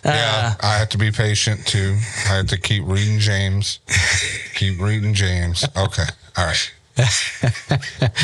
Yeah, 0.03 0.55
Uh, 0.61 0.65
I 0.65 0.77
have 0.77 0.89
to 0.89 0.97
be 0.97 1.11
patient 1.11 1.65
too. 1.67 1.97
I 2.29 2.35
have 2.37 2.47
to 2.47 2.57
keep 2.57 2.83
reading 2.85 3.19
James. 3.19 3.79
keep 4.55 4.79
reading 4.79 5.13
James. 5.13 5.65
Okay. 5.75 6.05
All 6.37 6.45
right. 6.45 6.71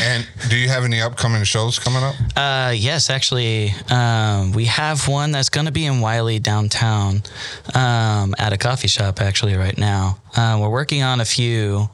and 0.01 0.26
do 0.49 0.55
you 0.55 0.69
have 0.69 0.86
any 0.86 1.01
upcoming 1.01 1.43
shows 1.43 1.78
coming 1.78 2.03
up? 2.03 2.15
Uh, 2.38 2.72
yes, 2.72 3.09
actually, 3.09 3.74
um, 3.89 4.53
we 4.53 4.65
have 4.65 5.09
one 5.09 5.32
that's 5.32 5.49
going 5.49 5.65
to 5.65 5.74
be 5.74 5.86
in 5.86 5.99
Wylie 5.99 6.39
downtown 6.39 7.22
um, 7.76 8.34
at 8.38 8.53
a 8.53 8.57
coffee 8.57 8.88
shop, 8.88 9.19
actually, 9.19 9.55
right 9.55 9.78
now. 9.78 10.19
Uh, 10.38 10.57
we're 10.61 10.69
working 10.69 11.03
on 11.03 11.19
a 11.19 11.26
few 11.26 11.89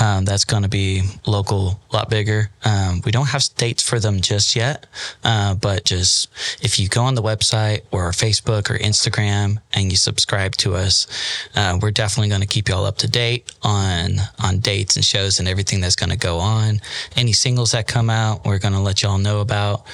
um, 0.00 0.24
that's 0.24 0.44
going 0.44 0.62
to 0.62 0.68
be 0.68 1.02
local, 1.26 1.80
a 1.90 1.96
lot 1.96 2.10
bigger. 2.10 2.50
Um, 2.64 3.00
we 3.04 3.12
don't 3.12 3.28
have 3.28 3.44
dates 3.56 3.82
for 3.82 3.98
them 4.00 4.20
just 4.20 4.56
yet, 4.56 4.86
uh, 5.22 5.54
but 5.54 5.84
just 5.84 6.28
if 6.62 6.78
you 6.78 6.88
go 6.88 7.02
on 7.02 7.14
the 7.14 7.22
website 7.22 7.82
or 7.90 8.10
Facebook 8.10 8.70
or 8.70 8.78
Instagram 8.78 9.58
and 9.72 9.90
you 9.90 9.96
subscribe 9.96 10.56
to 10.56 10.74
us, 10.74 11.06
uh, 11.54 11.78
we're 11.80 11.90
definitely 11.90 12.28
going 12.28 12.40
to 12.40 12.46
keep 12.46 12.68
you 12.68 12.74
all 12.74 12.86
up 12.86 12.98
to 12.98 13.08
date 13.08 13.52
on 13.62 14.16
on 14.42 14.58
dates 14.58 14.96
and 14.96 15.04
shows 15.04 15.38
and 15.38 15.48
everything 15.48 15.80
that's 15.80 15.96
going 15.96 16.10
to 16.10 16.16
go 16.16 16.38
on. 16.38 16.80
Any 17.16 17.32
singles 17.32 17.72
that 17.72 17.86
come 17.86 18.10
out, 18.10 18.44
we're 18.44 18.58
going 18.58 18.74
to 18.74 18.80
let 18.80 19.02
y'all 19.02 19.18
know 19.18 19.40
about. 19.40 19.86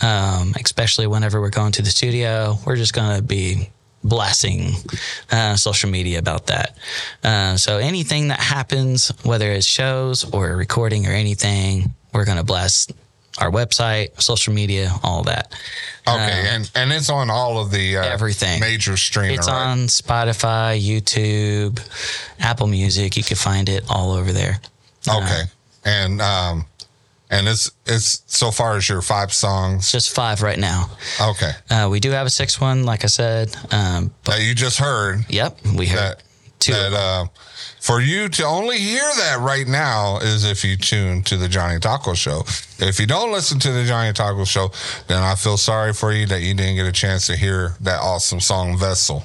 Um, 0.00 0.54
especially 0.62 1.06
whenever 1.06 1.40
we're 1.40 1.50
going 1.50 1.72
to 1.72 1.82
the 1.82 1.90
studio, 1.90 2.58
we're 2.66 2.76
just 2.76 2.92
going 2.92 3.16
to 3.16 3.22
be 3.22 3.70
blasting 4.04 4.72
uh, 5.32 5.56
social 5.56 5.90
media 5.90 6.18
about 6.18 6.46
that. 6.46 6.76
Uh, 7.24 7.56
so 7.56 7.78
anything 7.78 8.28
that 8.28 8.40
happens, 8.40 9.08
whether 9.24 9.50
it's 9.50 9.66
shows 9.66 10.30
or 10.32 10.50
a 10.50 10.56
recording 10.56 11.06
or 11.06 11.10
anything, 11.10 11.94
we're 12.12 12.26
going 12.26 12.38
to 12.38 12.44
blast 12.44 12.92
our 13.38 13.50
website, 13.50 14.20
social 14.22 14.52
media, 14.52 14.92
all 15.02 15.24
that. 15.24 15.52
Okay, 16.06 16.44
and 16.50 16.70
and 16.74 16.92
it's 16.92 17.10
on 17.10 17.30
all 17.30 17.58
of 17.58 17.70
the 17.70 17.96
uh, 17.96 18.04
Everything. 18.04 18.60
major 18.60 18.96
streaming. 18.96 19.38
It's 19.38 19.48
right? 19.48 19.72
on 19.72 19.78
Spotify, 19.88 20.80
YouTube, 20.80 21.80
Apple 22.38 22.68
Music. 22.68 23.16
You 23.16 23.24
can 23.24 23.36
find 23.36 23.68
it 23.68 23.84
all 23.88 24.12
over 24.12 24.30
there. 24.32 24.60
Okay, 25.08 25.42
and 25.84 26.20
um, 26.20 26.66
and 27.34 27.48
it's 27.48 27.70
it's 27.86 28.22
so 28.26 28.50
far 28.50 28.76
as 28.76 28.88
your 28.88 29.02
five 29.02 29.32
songs. 29.32 29.90
Just 29.92 30.14
five 30.14 30.42
right 30.42 30.58
now. 30.58 30.86
Okay, 31.20 31.52
Uh, 31.70 31.88
we 31.90 32.00
do 32.00 32.10
have 32.10 32.26
a 32.26 32.30
sixth 32.30 32.60
one, 32.60 32.84
like 32.84 33.04
I 33.04 33.08
said. 33.08 33.54
Um, 33.70 34.10
but 34.24 34.36
that 34.36 34.42
you 34.42 34.54
just 34.54 34.78
heard. 34.78 35.24
yep, 35.28 35.58
we 35.76 35.86
heard 35.86 35.98
That 35.98 36.22
two. 36.60 36.72
that 36.72 36.92
uh, 36.92 37.26
for 37.80 38.00
you 38.00 38.28
to 38.30 38.44
only 38.44 38.78
hear 38.78 39.10
that 39.18 39.38
right 39.40 39.66
now 39.68 40.18
is 40.18 40.44
if 40.44 40.64
you 40.64 40.76
tune 40.76 41.22
to 41.24 41.36
the 41.36 41.48
Johnny 41.48 41.78
Taco 41.78 42.14
Show. 42.14 42.44
If 42.78 42.98
you 42.98 43.06
don't 43.06 43.30
listen 43.32 43.58
to 43.60 43.72
the 43.72 43.84
Johnny 43.84 44.12
Taco 44.12 44.44
Show, 44.44 44.70
then 45.06 45.22
I 45.22 45.34
feel 45.34 45.56
sorry 45.58 45.92
for 45.92 46.12
you 46.12 46.26
that 46.26 46.40
you 46.40 46.54
didn't 46.54 46.76
get 46.76 46.86
a 46.86 46.92
chance 46.92 47.26
to 47.26 47.36
hear 47.36 47.74
that 47.82 48.00
awesome 48.00 48.40
song 48.40 48.78
"Vessel." 48.78 49.22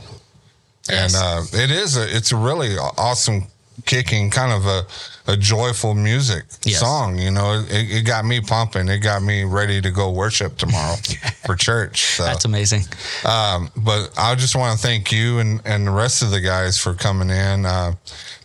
And 0.91 1.13
uh, 1.15 1.43
it 1.53 1.71
is 1.71 1.95
a 1.97 2.03
it's 2.15 2.31
a 2.31 2.35
really 2.35 2.75
awesome, 2.97 3.47
kicking 3.85 4.29
kind 4.31 4.51
of 4.51 4.65
a 4.65 4.85
a 5.29 5.37
joyful 5.37 5.93
music 5.93 6.43
Yes. 6.63 6.79
song. 6.79 7.17
You 7.19 7.29
know, 7.31 7.63
it, 7.69 7.91
it 7.91 8.05
got 8.05 8.25
me 8.25 8.41
pumping. 8.41 8.89
It 8.89 8.97
got 8.99 9.21
me 9.21 9.43
ready 9.43 9.79
to 9.79 9.91
go 9.91 10.11
worship 10.11 10.57
tomorrow 10.57 10.95
for 11.45 11.55
church. 11.55 12.01
So. 12.17 12.23
That's 12.23 12.45
amazing. 12.45 12.83
Um, 13.23 13.69
but 13.77 14.11
I 14.17 14.33
just 14.35 14.55
want 14.55 14.77
to 14.79 14.85
thank 14.85 15.11
you 15.11 15.37
and, 15.39 15.61
and 15.65 15.85
the 15.85 15.91
rest 15.91 16.23
of 16.23 16.31
the 16.31 16.41
guys 16.41 16.77
for 16.79 16.95
coming 16.95 17.29
in, 17.29 17.65
uh, 17.65 17.93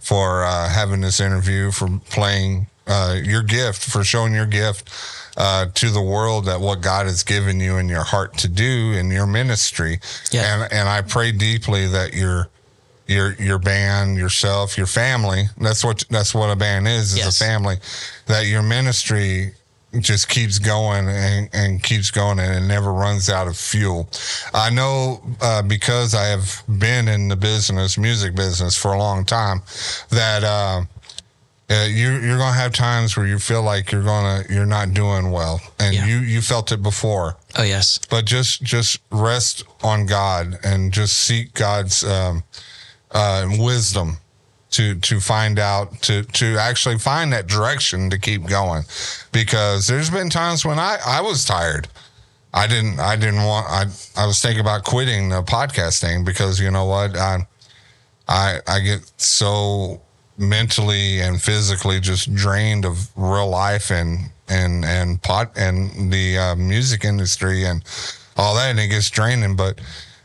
for 0.00 0.44
uh, 0.44 0.68
having 0.68 1.00
this 1.00 1.20
interview, 1.20 1.70
for 1.70 1.88
playing 2.10 2.66
uh, 2.86 3.16
your 3.24 3.42
gift, 3.42 3.82
for 3.82 4.04
showing 4.04 4.34
your 4.34 4.44
gift 4.46 4.90
uh, 5.38 5.66
to 5.74 5.88
the 5.88 6.02
world 6.02 6.44
that 6.44 6.60
what 6.60 6.82
God 6.82 7.06
has 7.06 7.22
given 7.22 7.60
you 7.60 7.78
in 7.78 7.88
your 7.88 8.04
heart 8.04 8.36
to 8.38 8.48
do 8.48 8.92
in 8.92 9.10
your 9.10 9.26
ministry. 9.26 9.98
Yeah. 10.30 10.62
And 10.64 10.72
and 10.72 10.88
I 10.88 11.00
pray 11.00 11.32
deeply 11.32 11.86
that 11.88 12.12
your 12.12 12.48
your 13.06 13.34
your 13.34 13.58
band, 13.58 14.16
yourself, 14.16 14.76
your 14.78 14.86
family. 14.86 15.44
That's 15.60 15.84
what 15.84 16.04
that's 16.10 16.34
what 16.34 16.50
a 16.50 16.56
band 16.56 16.88
is, 16.88 17.12
is 17.12 17.18
Yes. 17.18 17.40
a 17.40 17.44
family. 17.44 17.76
That 18.26 18.46
your 18.46 18.62
ministry 18.62 19.52
just 20.00 20.28
keeps 20.28 20.58
going 20.58 21.06
and, 21.08 21.48
and 21.52 21.80
keeps 21.80 22.10
going 22.10 22.40
and 22.40 22.64
it 22.64 22.66
never 22.66 22.92
runs 22.92 23.30
out 23.30 23.46
of 23.46 23.56
fuel. 23.56 24.10
I 24.52 24.68
know 24.70 25.22
uh, 25.40 25.62
because 25.62 26.14
I 26.16 26.24
have 26.24 26.62
been 26.80 27.06
in 27.06 27.28
the 27.28 27.36
business, 27.36 27.96
music 27.96 28.34
business 28.34 28.76
for 28.76 28.92
a 28.92 28.98
long 28.98 29.24
time, 29.24 29.62
that 30.10 30.42
uh, 30.42 30.82
uh, 31.70 31.86
you're 31.88 32.20
you're 32.20 32.38
gonna 32.38 32.52
have 32.56 32.72
times 32.72 33.16
where 33.16 33.26
you 33.26 33.38
feel 33.38 33.62
like 33.62 33.92
you're 33.92 34.02
gonna 34.02 34.42
you're 34.50 34.66
not 34.66 34.94
doing 34.94 35.30
well, 35.30 35.60
and 35.78 35.94
Yeah. 35.94 36.06
you 36.06 36.18
you 36.18 36.42
felt 36.42 36.72
it 36.72 36.82
before 36.82 37.36
Oh 37.56 37.62
yes. 37.62 38.00
but 38.10 38.24
just 38.24 38.62
just 38.62 38.98
rest 39.12 39.62
on 39.82 40.06
God 40.06 40.58
and 40.64 40.92
just 40.92 41.16
seek 41.18 41.54
God's 41.54 42.02
um, 42.04 42.42
uh, 43.14 43.48
wisdom 43.58 44.18
to 44.74 44.96
to 44.96 45.20
find 45.20 45.58
out 45.58 46.02
to 46.02 46.24
to 46.24 46.58
actually 46.58 46.98
find 46.98 47.32
that 47.32 47.46
direction 47.46 48.10
to 48.10 48.18
keep 48.18 48.46
going 48.46 48.82
because 49.32 49.86
there's 49.86 50.10
been 50.10 50.28
times 50.28 50.64
when 50.64 50.78
I 50.78 50.98
I 51.06 51.20
was 51.20 51.44
tired. 51.44 51.88
I 52.52 52.66
didn't 52.66 52.98
I 53.00 53.16
didn't 53.16 53.44
want 53.44 53.66
I 53.68 53.84
I 54.16 54.26
was 54.26 54.40
thinking 54.40 54.60
about 54.60 54.84
quitting 54.84 55.28
the 55.28 55.42
podcast 55.42 56.00
thing 56.00 56.24
because 56.24 56.60
you 56.60 56.70
know 56.70 56.86
what 56.86 57.16
I 57.16 57.46
I 58.28 58.60
I 58.66 58.80
get 58.80 59.10
so 59.16 60.00
mentally 60.36 61.20
and 61.20 61.40
physically 61.40 62.00
just 62.00 62.34
drained 62.34 62.84
of 62.84 63.16
real 63.16 63.48
life 63.48 63.90
and 63.90 64.30
and 64.48 64.84
and 64.84 65.22
pot 65.22 65.52
and 65.56 66.12
the 66.12 66.36
uh, 66.36 66.56
music 66.56 67.04
industry 67.04 67.64
and 67.64 67.84
all 68.36 68.56
that 68.56 68.70
and 68.70 68.80
it 68.80 68.88
gets 68.88 69.08
draining 69.08 69.54
but 69.54 69.80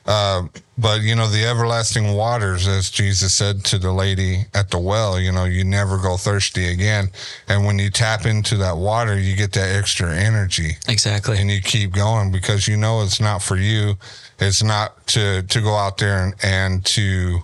uh, 0.08 0.44
but 0.80 1.02
you 1.02 1.16
know 1.16 1.28
the 1.28 1.44
everlasting 1.46 2.14
waters 2.14 2.68
as 2.68 2.90
jesus 2.90 3.34
said 3.34 3.64
to 3.66 3.78
the 3.78 3.92
lady 3.92 4.46
at 4.54 4.70
the 4.72 4.80
well 4.80 5.20
you 5.20 5.32
know 5.32 5.44
you 5.46 5.64
never 5.64 5.98
go 5.98 6.16
thirsty 6.16 6.68
again 6.72 7.10
and 7.48 7.66
when 7.66 7.78
you 7.78 7.90
tap 7.90 8.26
into 8.26 8.56
that 8.58 8.78
water 8.78 9.20
you 9.20 9.36
get 9.36 9.52
that 9.54 9.76
extra 9.76 10.16
energy 10.16 10.78
Exactly. 10.88 11.38
and 11.40 11.50
you 11.52 11.62
keep 11.62 11.92
going 11.92 12.32
because 12.32 12.68
you 12.68 12.78
know 12.78 13.02
it's 13.04 13.20
not 13.20 13.42
for 13.42 13.58
you. 13.58 13.96
It's 14.40 14.64
not 14.64 15.06
to 15.08 15.44
to 15.44 15.62
go 15.62 15.76
out 15.76 15.98
there 15.98 16.24
and, 16.24 16.34
and 16.44 16.86
to 16.86 17.40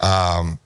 um, 0.00 0.58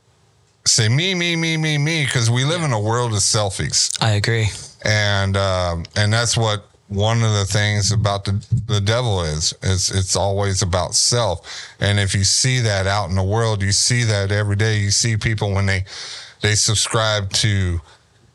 say 0.66 0.88
me, 0.88 1.14
me, 1.14 1.36
me, 1.36 1.56
me, 1.56 1.78
me, 1.78 2.04
because 2.04 2.30
we 2.30 2.44
live 2.44 2.62
in 2.62 2.72
a 2.72 2.80
world 2.80 3.12
of 3.12 3.18
selfies, 3.20 3.96
I 4.02 4.12
agree. 4.12 4.48
and 4.84 5.36
um, 5.36 5.84
and 5.96 6.12
that's 6.12 6.36
what 6.36 6.64
one 6.88 7.22
of 7.22 7.32
the 7.32 7.44
things 7.46 7.92
about 7.92 8.24
the 8.24 8.44
the 8.66 8.80
devil 8.80 9.22
is. 9.22 9.54
It's 9.62 9.90
it's 9.90 10.16
always 10.16 10.62
about 10.62 10.94
self, 10.94 11.46
and 11.80 11.98
if 11.98 12.14
you 12.14 12.24
see 12.24 12.60
that 12.60 12.86
out 12.86 13.08
in 13.10 13.16
the 13.16 13.22
world, 13.22 13.62
you 13.62 13.72
see 13.72 14.04
that 14.04 14.30
every 14.30 14.56
day. 14.56 14.78
You 14.78 14.90
see 14.90 15.16
people 15.16 15.52
when 15.52 15.66
they 15.66 15.84
they 16.42 16.54
subscribe 16.54 17.30
to 17.34 17.80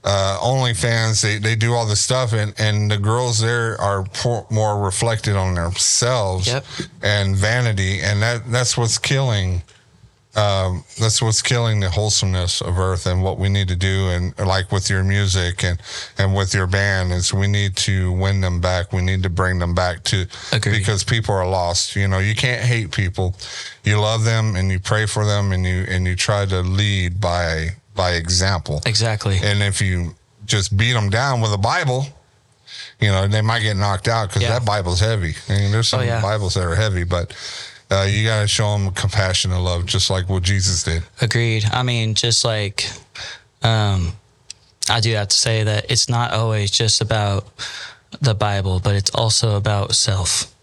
uh, 0.03 0.39
OnlyFans. 0.41 1.21
They 1.21 1.37
they 1.37 1.55
do 1.55 1.73
all 1.73 1.85
this 1.85 2.01
stuff, 2.01 2.33
and 2.33 2.53
and 2.59 2.89
the 2.89 2.97
girls 2.97 3.39
there 3.39 3.79
are 3.79 4.05
more 4.49 4.79
reflected 4.83 5.35
on 5.35 5.53
themselves 5.55 6.47
Yep. 6.47 6.65
and 7.03 7.35
vanity, 7.35 8.01
and 8.01 8.21
that 8.21 8.51
that's 8.51 8.75
what's 8.77 8.97
killing. 8.97 9.61
Um, 10.35 10.83
that's 10.99 11.21
what's 11.23 11.41
killing 11.41 11.79
the 11.79 11.89
wholesomeness 11.89 12.61
of 12.61 12.77
Earth, 12.77 13.07
and 13.07 13.23
what 13.23 13.39
we 13.39 13.49
need 13.49 13.67
to 13.69 13.75
do, 13.75 14.09
and 14.09 14.37
like 14.37 14.71
with 14.71 14.87
your 14.89 15.03
music 15.03 15.63
and 15.63 15.81
and 16.19 16.35
with 16.35 16.53
your 16.53 16.67
band, 16.67 17.11
is 17.11 17.33
we 17.33 17.47
need 17.47 17.75
to 17.77 18.11
win 18.11 18.39
them 18.39 18.61
back. 18.61 18.93
We 18.93 19.01
need 19.01 19.23
to 19.23 19.29
bring 19.29 19.57
them 19.57 19.73
back 19.73 20.03
to 20.05 20.27
Agreed. 20.53 20.77
because 20.77 21.03
people 21.03 21.33
are 21.33 21.47
lost. 21.49 21.95
You 21.95 22.07
know, 22.07 22.19
you 22.19 22.35
can't 22.35 22.61
hate 22.63 22.91
people. 22.91 23.35
You 23.83 23.99
love 23.99 24.23
them, 24.23 24.55
and 24.55 24.69
you 24.71 24.79
pray 24.79 25.07
for 25.07 25.25
them, 25.25 25.51
and 25.51 25.65
you 25.65 25.85
and 25.89 26.05
you 26.05 26.15
try 26.15 26.45
to 26.45 26.61
lead 26.61 27.19
by 27.19 27.69
by 27.95 28.11
example. 28.11 28.81
Exactly. 28.85 29.39
And 29.41 29.63
if 29.63 29.81
you 29.81 30.15
just 30.45 30.77
beat 30.77 30.93
them 30.93 31.09
down 31.09 31.41
with 31.41 31.51
a 31.53 31.57
Bible, 31.57 32.05
you 33.01 33.09
know, 33.09 33.27
they 33.27 33.41
might 33.41 33.61
get 33.61 33.77
knocked 33.77 34.07
out 34.07 34.29
because 34.29 34.43
Yeah. 34.43 34.59
that 34.59 34.65
Bible's 34.65 34.99
heavy. 34.99 35.35
I 35.49 35.53
mean, 35.53 35.71
there's 35.71 35.89
some 35.89 36.01
Oh, 36.01 36.03
yeah. 36.03 36.21
Bibles 36.21 36.53
that 36.53 36.63
are 36.63 36.75
heavy, 36.75 37.03
but 37.03 37.33
uh, 37.91 38.07
you 38.09 38.25
got 38.25 38.41
to 38.41 38.47
show 38.47 38.77
them 38.77 38.91
compassion 38.93 39.51
and 39.51 39.63
love, 39.63 39.85
just 39.85 40.09
like 40.09 40.29
what 40.29 40.43
Jesus 40.43 40.83
did. 40.83 41.03
Agreed. 41.21 41.65
I 41.71 41.83
mean, 41.83 42.13
just 42.13 42.45
like, 42.45 42.85
um, 43.63 44.13
I 44.89 44.99
do 44.99 45.13
have 45.13 45.29
to 45.29 45.35
say 45.35 45.63
that 45.63 45.89
it's 45.89 46.07
not 46.07 46.31
always 46.31 46.71
just 46.71 47.01
about 47.01 47.47
the 48.21 48.35
Bible, 48.35 48.79
but 48.79 48.95
it's 48.95 49.11
also 49.11 49.55
about 49.55 49.95
self, 49.95 50.53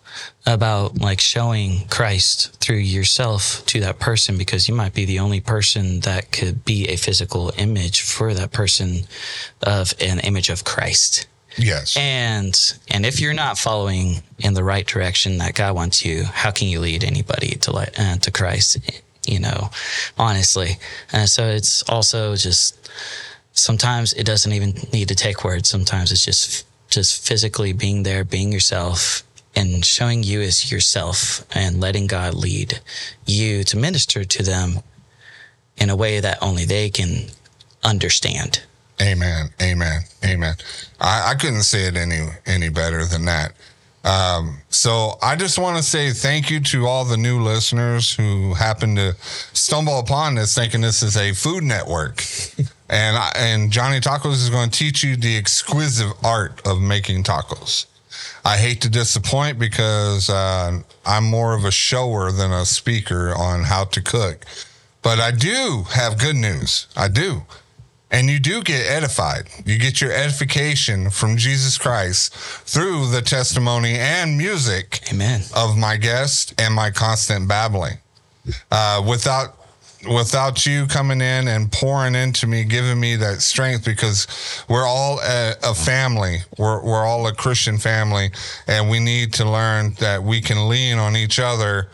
about 0.46 0.98
like 0.98 1.20
showing 1.20 1.88
Christ 1.88 2.60
through 2.60 2.76
yourself 2.76 3.64
to 3.66 3.80
that 3.80 3.98
person 3.98 4.38
because 4.38 4.68
you 4.68 4.74
might 4.74 4.94
be 4.94 5.04
the 5.04 5.18
only 5.18 5.40
person 5.40 6.00
that 6.00 6.30
could 6.30 6.64
be 6.64 6.88
a 6.88 6.96
physical 6.96 7.52
image 7.58 8.02
for 8.02 8.34
that 8.34 8.52
person 8.52 9.02
of 9.62 9.94
an 10.00 10.20
image 10.20 10.48
of 10.48 10.64
Christ. 10.64 11.26
Yes. 11.58 11.96
And 11.96 12.54
and 12.88 13.06
if 13.06 13.20
you're 13.20 13.34
not 13.34 13.58
following 13.58 14.22
in 14.38 14.54
the 14.54 14.64
right 14.64 14.86
direction 14.86 15.38
that 15.38 15.54
God 15.54 15.74
wants 15.74 16.04
you, 16.04 16.24
how 16.24 16.50
can 16.50 16.68
you 16.68 16.80
lead 16.80 17.04
anybody 17.04 17.56
to 17.56 17.72
like 17.72 17.98
uh, 17.98 18.16
to 18.16 18.30
Christ? 18.30 18.78
You 19.26 19.40
know, 19.40 19.70
honestly. 20.18 20.78
And 21.12 21.28
so 21.28 21.48
it's 21.48 21.82
also 21.88 22.36
just 22.36 22.90
sometimes 23.52 24.12
it 24.12 24.24
doesn't 24.24 24.52
even 24.52 24.74
need 24.92 25.08
to 25.08 25.14
take 25.14 25.44
words. 25.44 25.68
Sometimes 25.68 26.12
it's 26.12 26.24
just 26.24 26.66
just 26.88 27.26
physically 27.26 27.72
being 27.72 28.02
there, 28.02 28.24
being 28.24 28.52
yourself, 28.52 29.22
and 29.54 29.84
showing 29.84 30.22
you 30.22 30.40
as 30.40 30.70
yourself, 30.70 31.44
and 31.54 31.80
letting 31.80 32.06
God 32.06 32.34
lead 32.34 32.80
you 33.24 33.64
to 33.64 33.76
minister 33.76 34.24
to 34.24 34.42
them 34.42 34.82
in 35.76 35.90
a 35.90 35.96
way 35.96 36.20
that 36.20 36.38
only 36.42 36.64
they 36.64 36.90
can 36.90 37.26
understand. 37.82 38.62
Amen. 39.00 39.50
Amen. 39.60 40.00
Amen. 40.24 40.54
I, 41.00 41.32
I 41.32 41.34
couldn't 41.34 41.62
say 41.62 41.86
it 41.86 41.96
any 41.96 42.28
any 42.46 42.68
better 42.68 43.04
than 43.04 43.24
that. 43.26 43.52
Um, 44.06 44.58
so 44.68 45.18
I 45.20 45.34
just 45.34 45.58
want 45.58 45.76
to 45.78 45.82
say 45.82 46.12
thank 46.12 46.48
you 46.48 46.60
to 46.60 46.86
all 46.86 47.04
the 47.04 47.16
new 47.16 47.40
listeners 47.42 48.14
who 48.14 48.54
happen 48.54 48.94
to 48.94 49.16
stumble 49.52 49.98
upon 49.98 50.36
this, 50.36 50.54
thinking 50.54 50.80
this 50.80 51.02
is 51.02 51.16
a 51.16 51.32
food 51.32 51.64
network. 51.64 52.22
and 52.88 53.16
I, 53.16 53.32
and 53.34 53.72
Johnny 53.72 53.98
Tacos 53.98 54.34
is 54.34 54.48
going 54.48 54.70
to 54.70 54.78
teach 54.78 55.02
you 55.02 55.16
the 55.16 55.36
exquisite 55.36 56.12
art 56.24 56.64
of 56.64 56.80
making 56.80 57.24
tacos. 57.24 57.86
I 58.44 58.56
hate 58.56 58.80
to 58.82 58.88
disappoint 58.88 59.58
because 59.58 60.30
uh, 60.30 60.80
I'm 61.04 61.24
more 61.24 61.54
of 61.54 61.64
a 61.64 61.72
shower 61.72 62.30
than 62.30 62.52
a 62.52 62.64
speaker 62.64 63.34
on 63.36 63.64
how 63.64 63.86
to 63.86 64.00
cook. 64.00 64.44
But 65.02 65.18
I 65.18 65.32
do 65.32 65.84
have 65.90 66.18
good 66.18 66.36
news. 66.36 66.86
I 66.96 67.08
do. 67.08 67.42
And 68.16 68.30
you 68.30 68.40
do 68.40 68.62
get 68.62 68.90
edified. 68.90 69.50
You 69.66 69.78
get 69.78 70.00
your 70.00 70.10
edification 70.10 71.10
from 71.10 71.36
Jesus 71.36 71.76
Christ 71.76 72.32
through 72.32 73.10
the 73.10 73.20
testimony 73.20 73.98
and 73.98 74.38
music 74.38 75.02
Amen. 75.12 75.42
of 75.54 75.76
my 75.76 75.98
guest 75.98 76.58
and 76.58 76.72
my 76.72 76.90
constant 76.90 77.46
babbling. 77.46 77.98
Uh, 78.72 79.04
without 79.06 79.58
without 80.08 80.64
you 80.64 80.86
coming 80.86 81.20
in 81.20 81.46
and 81.46 81.70
pouring 81.70 82.14
into 82.14 82.46
me, 82.46 82.64
giving 82.64 82.98
me 82.98 83.16
that 83.16 83.42
strength, 83.42 83.84
because 83.84 84.26
we're 84.66 84.86
all 84.86 85.20
a, 85.20 85.52
a 85.62 85.74
family. 85.74 86.38
We're 86.56 86.82
we're 86.82 87.04
all 87.04 87.26
a 87.26 87.34
Christian 87.34 87.76
family, 87.76 88.30
and 88.66 88.88
we 88.88 88.98
need 88.98 89.34
to 89.34 89.44
learn 89.44 89.92
that 90.00 90.22
we 90.22 90.40
can 90.40 90.70
lean 90.70 90.96
on 90.96 91.16
each 91.16 91.38
other 91.38 91.90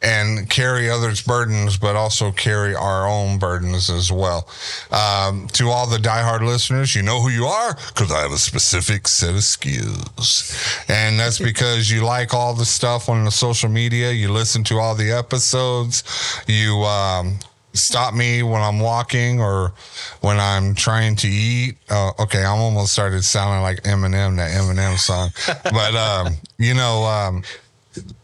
and 0.00 0.48
carry 0.48 0.88
others' 0.88 1.22
burdens, 1.22 1.76
but 1.76 1.96
also 1.96 2.30
carry 2.30 2.74
our 2.74 3.08
own 3.08 3.38
burdens 3.38 3.90
as 3.90 4.12
well. 4.12 4.48
Um, 4.90 5.48
to 5.54 5.68
all 5.70 5.86
the 5.86 5.96
diehard 5.96 6.42
listeners, 6.42 6.94
you 6.94 7.02
know 7.02 7.20
who 7.20 7.30
you 7.30 7.46
are 7.46 7.74
because 7.74 8.12
I 8.12 8.20
have 8.20 8.32
a 8.32 8.38
specific 8.38 9.08
set 9.08 9.34
of 9.34 9.42
skills. 9.42 10.56
And 10.88 11.18
that's 11.18 11.38
because 11.50 11.90
you 11.90 12.04
like 12.04 12.32
all 12.32 12.54
the 12.54 12.64
stuff 12.64 13.08
on 13.08 13.24
the 13.24 13.30
social 13.30 13.68
media, 13.68 14.12
you 14.12 14.32
listen 14.32 14.62
to 14.64 14.78
all 14.78 14.94
the 14.94 15.10
episodes, 15.10 16.04
you, 16.46 16.76
um, 16.84 17.38
Stop 17.74 18.14
me 18.14 18.42
when 18.42 18.60
I'm 18.60 18.80
walking 18.80 19.40
or 19.40 19.72
when 20.20 20.40
I'm 20.40 20.74
trying 20.74 21.14
to 21.16 21.28
eat. 21.28 21.76
Uh, 21.88 22.10
okay, 22.18 22.44
I'm 22.44 22.58
almost 22.58 22.92
started 22.92 23.22
sounding 23.22 23.62
like 23.62 23.82
Eminem, 23.82 24.36
that 24.36 24.50
Eminem 24.50 24.98
song. 24.98 25.30
but 25.64 25.94
um, 25.94 26.34
you 26.58 26.74
know, 26.74 27.04
um, 27.04 27.44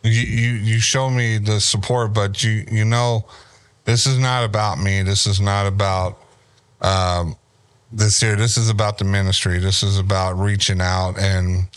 you, 0.03 0.11
you 0.11 0.53
you 0.55 0.79
show 0.81 1.11
me 1.11 1.39
the 1.39 1.61
support, 1.61 2.13
but 2.13 2.43
you 2.43 2.65
you 2.71 2.85
know, 2.85 3.27
this 3.85 4.07
is 4.07 4.19
not 4.19 4.45
about 4.45 4.79
me. 4.79 5.03
This 5.03 5.27
is 5.27 5.41
not 5.41 5.67
about 5.67 6.19
um, 6.81 7.37
this 7.93 8.21
here. 8.21 8.37
This 8.37 8.57
is 8.57 8.69
about 8.69 8.99
the 8.99 9.05
ministry. 9.05 9.59
This 9.59 9.83
is 9.83 9.99
about 9.99 10.39
reaching 10.39 10.81
out 10.81 11.19
and 11.19 11.69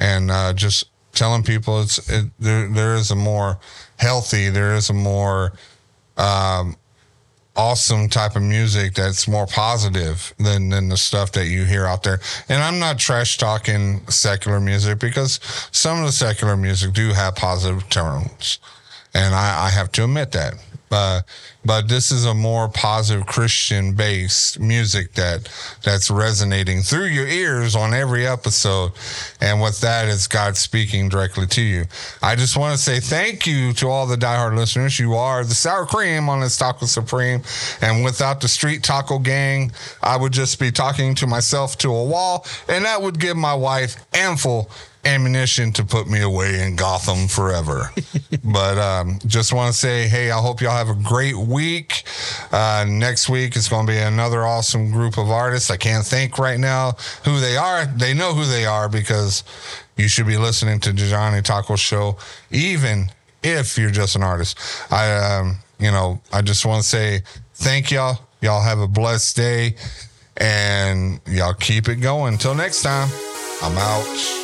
and 0.00 0.30
uh, 0.30 0.52
just 0.52 0.84
telling 1.12 1.42
people 1.42 1.82
it's 1.82 1.98
it, 2.10 2.26
there. 2.38 2.68
There 2.68 2.94
is 2.94 3.10
a 3.10 3.16
more 3.16 3.58
healthy. 3.98 4.48
There 4.48 4.74
is 4.74 4.90
a 4.90 4.94
more 4.94 5.52
um, 6.16 6.76
awesome 7.54 8.08
type 8.08 8.34
of 8.34 8.42
music 8.42 8.94
that's 8.94 9.28
more 9.28 9.46
positive 9.46 10.32
than 10.38 10.70
than 10.70 10.88
the 10.88 10.96
stuff 10.96 11.32
that 11.32 11.46
you 11.46 11.64
hear 11.64 11.86
out 11.86 12.02
there. 12.02 12.20
And 12.48 12.62
I'm 12.62 12.78
not 12.78 12.98
trash 12.98 13.36
talking 13.36 14.06
secular 14.08 14.60
music 14.60 14.98
because 14.98 15.40
some 15.70 15.98
of 15.98 16.06
the 16.06 16.12
secular 16.12 16.56
music 16.56 16.92
do 16.92 17.10
have 17.12 17.36
positive 17.36 17.88
tones, 17.88 18.58
and 19.14 19.34
I, 19.34 19.66
I 19.66 19.70
have 19.70 19.92
to 19.92 20.04
admit 20.04 20.32
that. 20.32 20.54
Uh, 20.92 21.22
but 21.64 21.88
this 21.88 22.12
is 22.12 22.24
a 22.24 22.34
more 22.34 22.68
positive 22.68 23.26
Christian 23.26 23.94
based 23.94 24.60
music 24.60 25.14
that 25.14 25.48
that's 25.84 26.10
resonating 26.10 26.82
through 26.82 27.06
your 27.06 27.26
ears 27.26 27.74
on 27.74 27.94
every 27.94 28.26
episode. 28.26 28.92
And 29.40 29.60
with 29.60 29.80
that 29.80 30.08
is 30.08 30.26
God 30.26 30.56
speaking 30.56 31.08
directly 31.08 31.46
to 31.46 31.62
you. 31.62 31.84
I 32.22 32.36
just 32.36 32.56
want 32.56 32.76
to 32.76 32.82
say 32.82 33.00
thank 33.00 33.46
you 33.46 33.72
to 33.74 33.88
all 33.88 34.06
the 34.06 34.16
diehard 34.16 34.56
listeners. 34.56 34.98
You 34.98 35.14
are 35.14 35.44
the 35.44 35.54
sour 35.54 35.86
cream 35.86 36.28
on 36.28 36.40
this 36.40 36.58
Taco 36.58 36.86
Supreme. 36.86 37.42
And 37.80 38.04
without 38.04 38.40
the 38.40 38.48
street 38.48 38.82
taco 38.82 39.18
gang, 39.18 39.72
I 40.02 40.16
would 40.16 40.32
just 40.32 40.58
be 40.58 40.70
talking 40.70 41.14
to 41.16 41.26
myself 41.26 41.78
to 41.78 41.88
a 41.88 42.04
wall, 42.04 42.46
and 42.68 42.84
that 42.84 43.00
would 43.00 43.18
give 43.18 43.36
my 43.36 43.54
wife 43.54 43.96
ample 44.12 44.70
ammunition 45.04 45.72
to 45.72 45.84
put 45.84 46.08
me 46.08 46.20
away 46.20 46.62
in 46.62 46.76
Gotham 46.76 47.26
forever. 47.28 47.90
but 48.44 48.78
um, 48.78 49.18
just 49.26 49.52
want 49.52 49.72
to 49.72 49.78
say, 49.78 50.06
hey, 50.08 50.30
I 50.30 50.38
hope 50.38 50.60
y'all 50.60 50.70
have 50.72 50.88
a 50.88 51.02
great 51.02 51.36
week. 51.36 52.04
Uh, 52.52 52.84
next 52.88 53.28
week 53.28 53.56
is 53.56 53.68
going 53.68 53.86
to 53.86 53.92
be 53.92 53.98
another 53.98 54.44
awesome 54.44 54.90
group 54.90 55.18
of 55.18 55.30
artists. 55.30 55.70
I 55.70 55.76
can't 55.76 56.04
think 56.04 56.38
right 56.38 56.58
now 56.58 56.92
who 57.24 57.40
they 57.40 57.56
are. 57.56 57.86
They 57.86 58.14
know 58.14 58.32
who 58.34 58.44
they 58.44 58.64
are 58.64 58.88
because 58.88 59.44
you 59.96 60.08
should 60.08 60.26
be 60.26 60.38
listening 60.38 60.80
to 60.80 60.92
the 60.92 61.08
Johnny 61.08 61.42
Taco 61.42 61.76
Show, 61.76 62.16
even 62.50 63.10
if 63.42 63.76
you're 63.76 63.90
just 63.90 64.16
an 64.16 64.22
artist. 64.22 64.58
I, 64.90 65.14
um, 65.16 65.56
you 65.78 65.90
know, 65.90 66.20
I 66.32 66.42
just 66.42 66.64
want 66.64 66.82
to 66.82 66.88
say 66.88 67.22
thank 67.54 67.90
y'all. 67.90 68.18
Y'all 68.40 68.62
have 68.62 68.78
a 68.78 68.88
blessed 68.88 69.36
day 69.36 69.76
and 70.36 71.20
y'all 71.26 71.54
keep 71.54 71.88
it 71.88 71.96
going. 71.96 72.34
Until 72.34 72.54
next 72.54 72.82
time, 72.82 73.08
I'm 73.62 73.76
out. 73.78 74.41